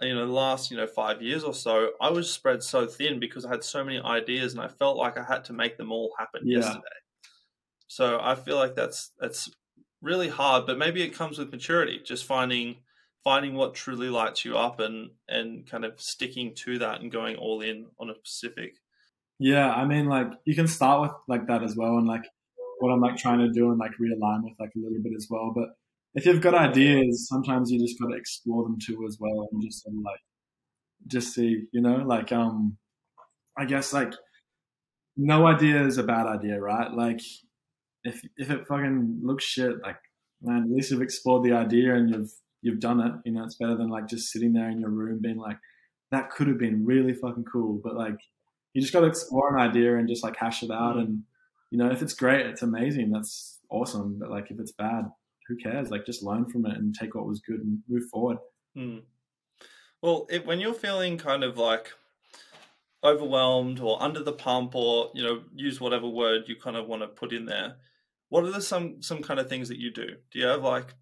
[0.00, 3.20] you know, the last you know five years or so, I was spread so thin
[3.20, 5.92] because I had so many ideas and I felt like I had to make them
[5.92, 6.58] all happen yeah.
[6.58, 6.82] yesterday.
[7.86, 9.50] So I feel like that's that's
[10.02, 12.76] really hard, but maybe it comes with maturity, just finding
[13.22, 17.36] finding what truly lights you up and and kind of sticking to that and going
[17.36, 18.74] all in on a specific.
[19.38, 22.24] Yeah, I mean like you can start with like that as well and like
[22.80, 25.26] what I'm like trying to do and like realign with like a little bit as
[25.30, 25.52] well.
[25.54, 25.70] But
[26.14, 29.82] if you've got ideas, sometimes you just gotta explore them too as well and just
[29.82, 30.20] sort of like
[31.06, 32.76] just see, you know, like um
[33.56, 34.12] I guess like
[35.16, 36.92] no idea is a bad idea, right?
[36.92, 37.20] Like
[38.04, 39.98] if if it fucking looks shit, like
[40.42, 42.30] man, at least you've explored the idea and you've
[42.62, 43.12] you've done it.
[43.24, 45.58] You know, it's better than like just sitting there in your room being like,
[46.10, 47.80] that could have been really fucking cool.
[47.82, 48.16] But like,
[48.72, 50.96] you just got to explore an idea and just like hash it out.
[50.96, 51.22] And
[51.70, 53.10] you know, if it's great, it's amazing.
[53.10, 54.18] That's awesome.
[54.18, 55.04] But like, if it's bad,
[55.46, 55.90] who cares?
[55.90, 58.38] Like, just learn from it and take what was good and move forward.
[58.74, 58.98] Hmm.
[60.02, 61.92] Well, it, when you're feeling kind of like
[63.02, 67.02] overwhelmed or under the pump, or you know, use whatever word you kind of want
[67.02, 67.76] to put in there
[68.34, 70.06] what are the some some kind of things that you do?
[70.32, 70.94] Do you have like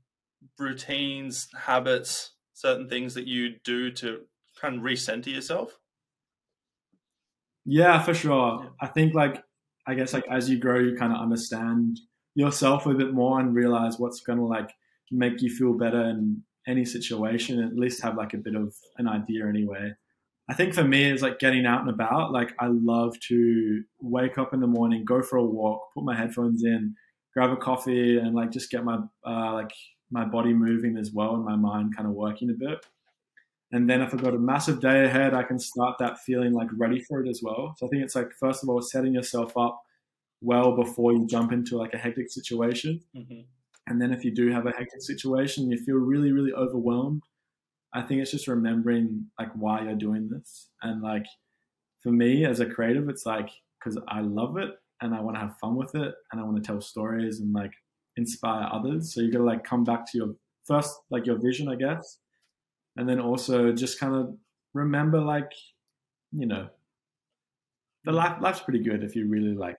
[0.59, 4.27] routines, habits, certain things that you do to
[4.61, 5.79] kind of recenter yourself?
[7.65, 8.61] Yeah, for sure.
[8.63, 8.69] Yeah.
[8.83, 9.43] I think like
[9.87, 12.01] I guess like as you grow, you kind of understand
[12.35, 14.71] yourself a bit more and realize what's going to like
[15.11, 17.63] make you feel better in any situation.
[17.63, 19.93] At least have like a bit of an idea anyway.
[20.49, 22.33] I think for me, it's like getting out and about.
[22.33, 26.17] Like I love to wake up in the morning, go for a walk, put my
[26.17, 26.95] headphones in,
[27.35, 29.73] grab a coffee and like just get my uh, like
[30.11, 32.85] my body moving as well and my mind kind of working a bit.
[33.71, 36.69] And then if I've got a massive day ahead, I can start that feeling like
[36.77, 37.75] ready for it as well.
[37.79, 39.81] So I think it's like first of all setting yourself up
[40.43, 43.01] well before you jump into like a hectic situation.
[43.17, 43.41] Mm-hmm.
[43.89, 47.23] And then if you do have a hectic situation, you feel really, really overwhelmed.
[47.95, 50.69] I think it's just remembering like why you're doing this.
[50.83, 51.27] And like
[52.03, 54.71] for me as a creative, it's like because I love it
[55.01, 57.53] and I want to have fun with it and I want to tell stories and
[57.53, 57.73] like
[58.17, 59.15] inspire others.
[59.15, 60.35] So you got to like come back to your
[60.65, 62.19] first, like your vision, I guess.
[62.97, 64.37] And then also just kind of
[64.75, 65.51] remember like,
[66.31, 66.69] you know,
[68.05, 69.77] the life, life's pretty good if you really like,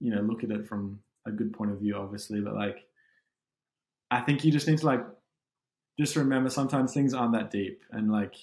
[0.00, 2.40] you know, look at it from a good point of view, obviously.
[2.40, 2.78] But like,
[4.10, 5.04] I think you just need to like,
[5.98, 7.82] just remember sometimes things aren't that deep.
[7.92, 8.34] And like,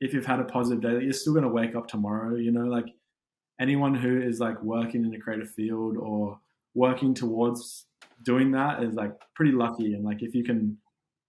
[0.00, 2.66] if you've had a positive day, you're still going to wake up tomorrow, you know,
[2.66, 2.86] like
[3.58, 6.38] anyone who is like working in a creative field or
[6.74, 7.86] working towards
[8.22, 9.94] doing that is like pretty lucky.
[9.94, 10.76] And like, if you can,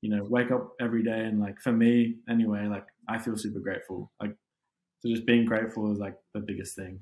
[0.02, 3.60] you know, wake up every day and like, for me anyway, like I feel super
[3.60, 4.12] grateful.
[4.22, 4.36] Like,
[5.00, 7.00] so just being grateful is like the biggest thing.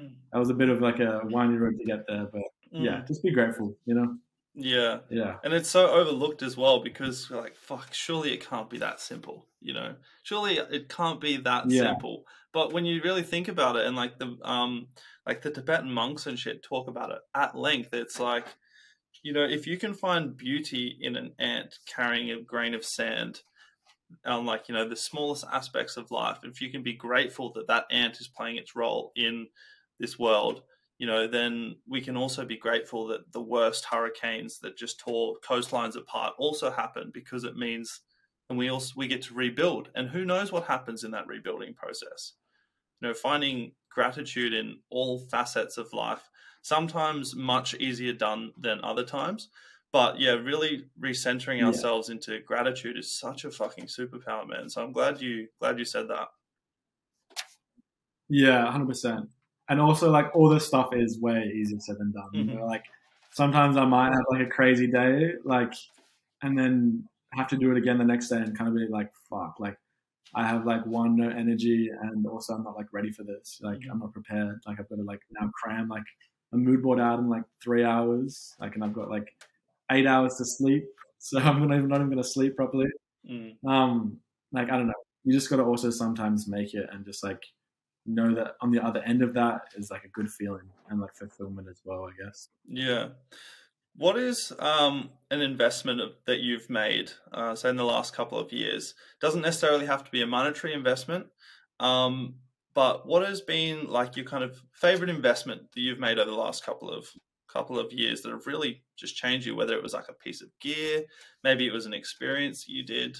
[0.00, 0.12] Mm.
[0.32, 2.42] That was a bit of like a windy road to get there, but
[2.74, 2.84] mm.
[2.84, 4.16] yeah, just be grateful, you know?
[4.54, 4.98] Yeah.
[5.08, 5.36] Yeah.
[5.44, 9.46] And it's so overlooked as well because like, fuck, surely it can't be that simple,
[9.60, 9.94] you know?
[10.22, 11.82] Surely it can't be that yeah.
[11.82, 12.24] simple.
[12.52, 14.88] But when you really think about it and like the um
[15.26, 18.46] like the Tibetan monks and shit talk about it at length, it's like,
[19.22, 23.40] you know, if you can find beauty in an ant carrying a grain of sand,
[24.24, 27.68] on like, you know, the smallest aspects of life, if you can be grateful that
[27.68, 29.46] that ant is playing its role in
[30.00, 30.62] this world,
[30.98, 35.36] you know, then we can also be grateful that the worst hurricanes that just tore
[35.46, 38.00] coastlines apart also happen because it means
[38.50, 39.88] and we also we get to rebuild.
[39.94, 42.34] And who knows what happens in that rebuilding process?
[43.00, 46.28] You know finding gratitude in all facets of life
[46.62, 49.48] sometimes much easier done than other times.
[49.92, 52.16] But yeah really recentering ourselves yeah.
[52.16, 54.68] into gratitude is such a fucking superpower man.
[54.68, 56.28] So i'm glad you glad you said that.
[58.28, 59.28] Yeah 100%
[59.70, 62.50] and also like all this stuff is way easier said than done mm-hmm.
[62.50, 62.84] you know like
[63.32, 65.72] sometimes i might have like a crazy day like
[66.42, 67.02] and then
[67.32, 69.76] have to do it again the next day and kind of be like fuck like
[70.34, 73.58] I have like one no energy and also I'm not like ready for this.
[73.62, 73.90] Like mm-hmm.
[73.90, 74.60] I'm not prepared.
[74.66, 76.04] Like I've got to like now cram like
[76.52, 78.54] a mood board out in like three hours.
[78.60, 79.34] Like and I've got like
[79.90, 80.86] eight hours to sleep.
[81.22, 82.86] So I'm not even not even gonna sleep properly.
[83.30, 83.62] Mm.
[83.68, 84.16] Um
[84.52, 84.94] like I don't know.
[85.22, 87.42] You just gotta also sometimes make it and just like
[88.14, 91.14] know that on the other end of that is like a good feeling and like
[91.14, 92.48] fulfillment as well, I guess.
[92.68, 93.08] Yeah.
[93.96, 98.52] What is um, an investment that you've made, uh, say in the last couple of
[98.52, 98.94] years?
[99.20, 101.26] Doesn't necessarily have to be a monetary investment,
[101.80, 102.36] um,
[102.74, 106.36] but what has been like your kind of favorite investment that you've made over the
[106.36, 107.08] last couple of
[107.48, 109.56] couple of years that have really just changed you?
[109.56, 111.02] Whether it was like a piece of gear,
[111.42, 113.18] maybe it was an experience you did.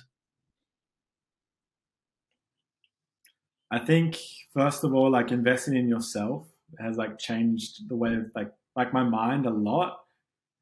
[3.71, 4.18] I think
[4.53, 6.47] first of all, like investing in yourself
[6.79, 10.01] has like changed the way of like like my mind a lot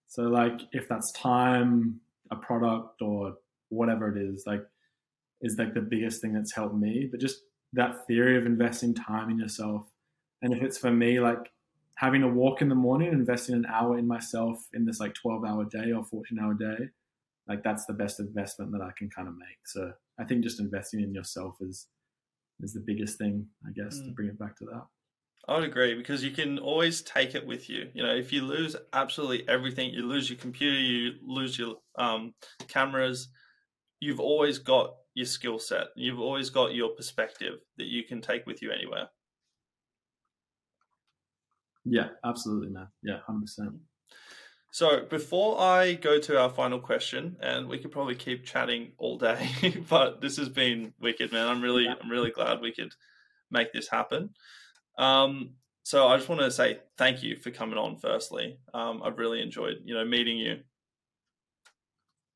[0.09, 2.01] so like if that's time,
[2.31, 3.37] a product or
[3.69, 4.65] whatever it is, like
[5.43, 7.07] is like the biggest thing that's helped me.
[7.11, 7.43] But just
[7.75, 9.87] that theory of investing time in yourself.
[10.43, 11.53] And if it's for me, like
[11.95, 15.45] having a walk in the morning, investing an hour in myself in this like 12
[15.45, 16.89] hour day or 14 hour day,
[17.47, 19.67] like that's the best investment that I can kind of make.
[19.67, 21.87] So I think just investing in yourself is
[22.61, 24.07] is the biggest thing, I guess, mm.
[24.07, 24.87] to bring it back to that.
[25.49, 27.89] I would agree because you can always take it with you.
[27.95, 32.35] You know, if you lose absolutely everything, you lose your computer, you lose your um,
[32.69, 33.29] cameras,
[34.01, 35.87] you've always got your skill set.
[35.97, 39.09] You've always got your perspective that you can take with you anywhere.
[41.85, 42.89] Yeah, absolutely, man.
[43.03, 43.79] Yeah, 100%.
[44.71, 49.19] So before I go to our final question, and we could probably keep chatting all
[49.19, 49.49] day,
[49.89, 51.49] but this has been wicked, man.
[51.49, 52.93] I'm really, I'm really glad we could
[53.51, 54.31] make this happen.
[54.99, 57.97] Um, so I just want to say thank you for coming on.
[57.97, 60.59] Firstly, um, I've really enjoyed you know meeting you.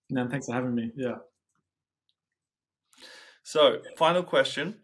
[0.09, 0.91] No, thanks for having me.
[0.97, 1.17] Yeah.
[3.43, 4.77] So, final question: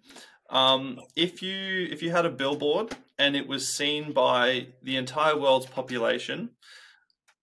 [0.50, 5.36] um, If you if you had a billboard and it was seen by the entire
[5.36, 6.50] world's population,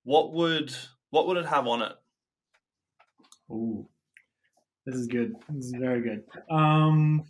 [0.05, 0.73] what would
[1.09, 1.91] what would it have on it?
[3.51, 3.85] Oh,
[4.85, 5.35] this is good.
[5.49, 6.23] This is very good.
[6.49, 7.25] Um,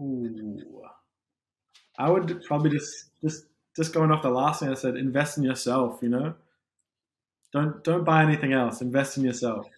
[0.00, 0.60] Ooh.
[1.98, 3.44] I would probably just just
[3.76, 6.34] just going off the last thing I said, invest in yourself, you know?
[7.52, 8.80] Don't don't buy anything else.
[8.80, 9.68] Invest in yourself.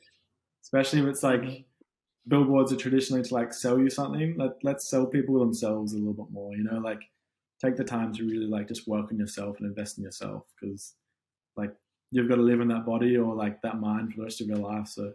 [0.63, 1.63] Especially if it's like mm-hmm.
[2.29, 4.37] billboards are traditionally to like sell you something.
[4.39, 7.03] Let let's sell people themselves a little bit more, you know, like
[7.61, 10.95] take the time to really like just work on yourself and invest in yourself because
[11.57, 11.73] like
[12.11, 14.47] you've got to live in that body or like that mind for the rest of
[14.47, 14.89] your life.
[14.89, 15.13] So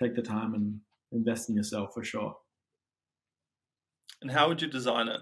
[0.00, 0.80] take the time and
[1.12, 2.36] invest in yourself for sure.
[4.20, 5.20] And how would you design it?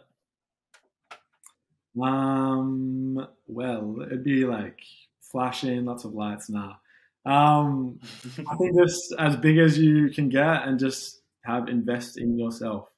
[2.00, 4.80] Um, well, it'd be like
[5.20, 6.48] flashing, lots of lights.
[6.48, 6.74] Nah.
[7.26, 7.98] Um,
[8.48, 12.88] I think just as big as you can get, and just have invest in yourself.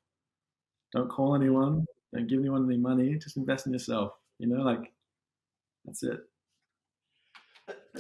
[0.93, 1.87] Don't call anyone.
[2.13, 3.17] Don't give anyone any money.
[3.17, 4.13] Just invest in yourself.
[4.39, 4.93] You know, like
[5.85, 6.21] that's it.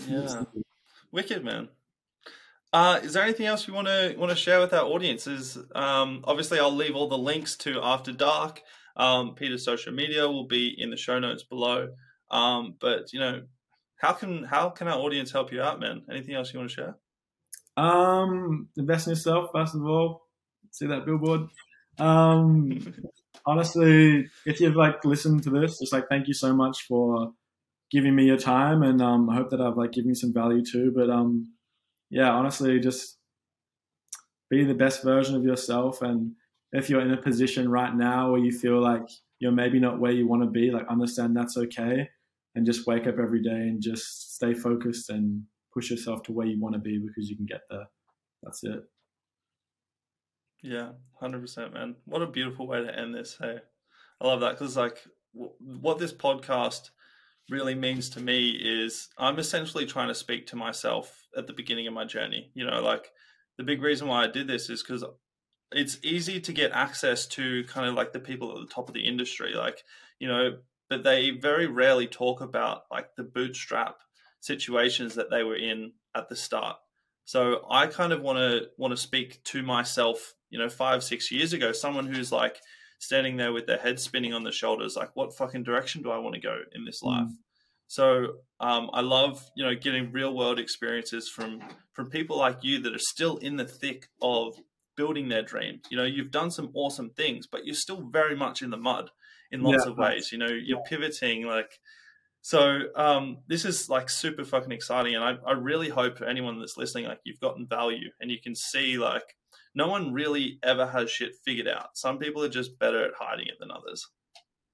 [0.09, 0.45] Yeah,
[1.11, 1.69] wicked man.
[2.73, 5.59] Uh, is there anything else you want to want to share with our audiences?
[5.75, 8.63] Um, obviously, I'll leave all the links to After Dark.
[8.97, 11.89] Um, Peter's social media will be in the show notes below.
[12.31, 13.43] Um, but you know,
[13.97, 16.03] how can how can our audience help you out, man?
[16.11, 16.97] Anything else you want to share?
[17.77, 20.29] Um, invest in yourself first of all.
[20.71, 21.49] See that billboard.
[21.99, 22.71] Um,
[23.47, 27.33] honestly, if you've like listened to this, just like thank you so much for
[27.91, 30.65] giving me your time, and um, I hope that I've like given you some value
[30.65, 30.93] too.
[30.95, 31.53] But um,
[32.11, 33.19] yeah, honestly, just
[34.51, 36.33] be the best version of yourself, and
[36.73, 39.03] if you're in a position right now where you feel like
[39.39, 42.09] you're maybe not where you want to be, like understand that's okay,
[42.55, 46.47] and just wake up every day and just stay focused and push yourself to where
[46.47, 47.87] you want to be because you can get there.
[48.43, 48.83] That's it.
[50.63, 50.91] Yeah,
[51.21, 51.97] hundred percent, man.
[52.05, 53.37] What a beautiful way to end this.
[53.39, 53.59] Hey,
[54.21, 54.99] I love that because like
[55.35, 56.91] w- what this podcast
[57.51, 61.87] really means to me is I'm essentially trying to speak to myself at the beginning
[61.89, 62.51] of my journey.
[62.55, 63.11] You know, like
[63.59, 65.05] the big reason why I did this is because
[65.73, 68.95] it's easy to get access to kind of like the people at the top of
[68.95, 69.83] the industry, like
[70.21, 70.59] you know,
[70.89, 73.97] but they very rarely talk about like the bootstrap
[74.41, 76.77] situations that they were in at the start.
[77.25, 81.33] So I kind of want to want to speak to myself you know, five, six
[81.33, 82.61] years ago, someone who's like
[82.99, 86.19] standing there with their head spinning on the shoulders, like, what fucking direction do I
[86.19, 87.25] want to go in this life?
[87.25, 87.37] Mm.
[87.89, 88.27] So
[88.61, 91.61] um, I love, you know, getting real world experiences from
[91.93, 94.55] from people like you that are still in the thick of
[94.97, 95.81] building their dream.
[95.91, 99.11] You know, you've done some awesome things, but you're still very much in the mud
[99.51, 100.31] in lots yeah, of ways.
[100.33, 101.71] You know, you're pivoting like
[102.43, 106.77] so um, this is like super fucking exciting, and I, I really hope anyone that's
[106.77, 109.37] listening, like you've gotten value, and you can see like
[109.77, 111.97] no one really ever has shit figured out.
[111.97, 114.09] Some people are just better at hiding it than others.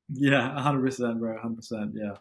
[0.09, 1.39] Yeah, hundred percent, bro.
[1.39, 1.93] Hundred percent.
[1.95, 2.15] Yeah.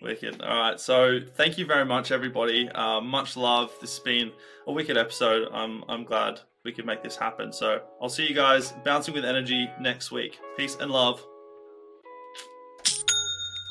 [0.00, 0.40] Wicked.
[0.40, 0.80] All right.
[0.80, 2.70] So thank you very much, everybody.
[2.70, 3.70] Uh, much love.
[3.82, 4.32] This has been
[4.66, 5.48] a wicked episode.
[5.52, 7.52] I'm I'm glad we could make this happen.
[7.52, 10.38] So I'll see you guys bouncing with energy next week.
[10.56, 11.22] Peace and love.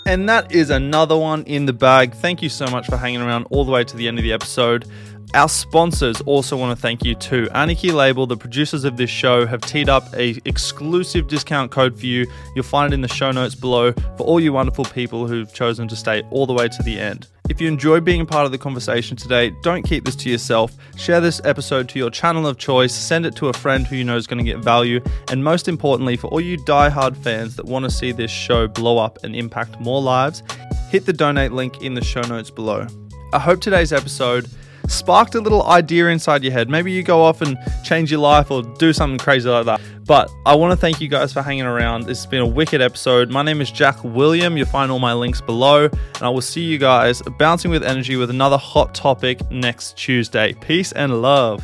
[0.07, 2.13] And that is another one in the bag.
[2.13, 4.33] Thank you so much for hanging around all the way to the end of the
[4.33, 4.85] episode.
[5.33, 7.49] Our sponsors also want to thank you too.
[7.55, 12.05] Anarchy Label, the producers of this show, have teed up a exclusive discount code for
[12.05, 12.27] you.
[12.55, 15.87] You'll find it in the show notes below for all you wonderful people who've chosen
[15.87, 17.27] to stay all the way to the end.
[17.47, 20.75] If you enjoy being a part of the conversation today, don't keep this to yourself.
[20.97, 24.03] Share this episode to your channel of choice, send it to a friend who you
[24.03, 27.65] know is going to get value, and most importantly, for all you die-hard fans that
[27.65, 30.41] want to see this show blow up and impact more lives,
[30.89, 32.87] hit the donate link in the show notes below.
[33.31, 34.49] I hope today's episode
[34.87, 36.69] sparked a little idea inside your head.
[36.69, 39.81] Maybe you go off and change your life or do something crazy like that.
[40.05, 42.05] But I want to thank you guys for hanging around.
[42.05, 43.31] This has been a wicked episode.
[43.31, 44.57] My name is Jack William.
[44.57, 45.85] You'll find all my links below.
[45.85, 50.53] And I will see you guys bouncing with energy with another hot topic next Tuesday.
[50.53, 51.63] Peace and love.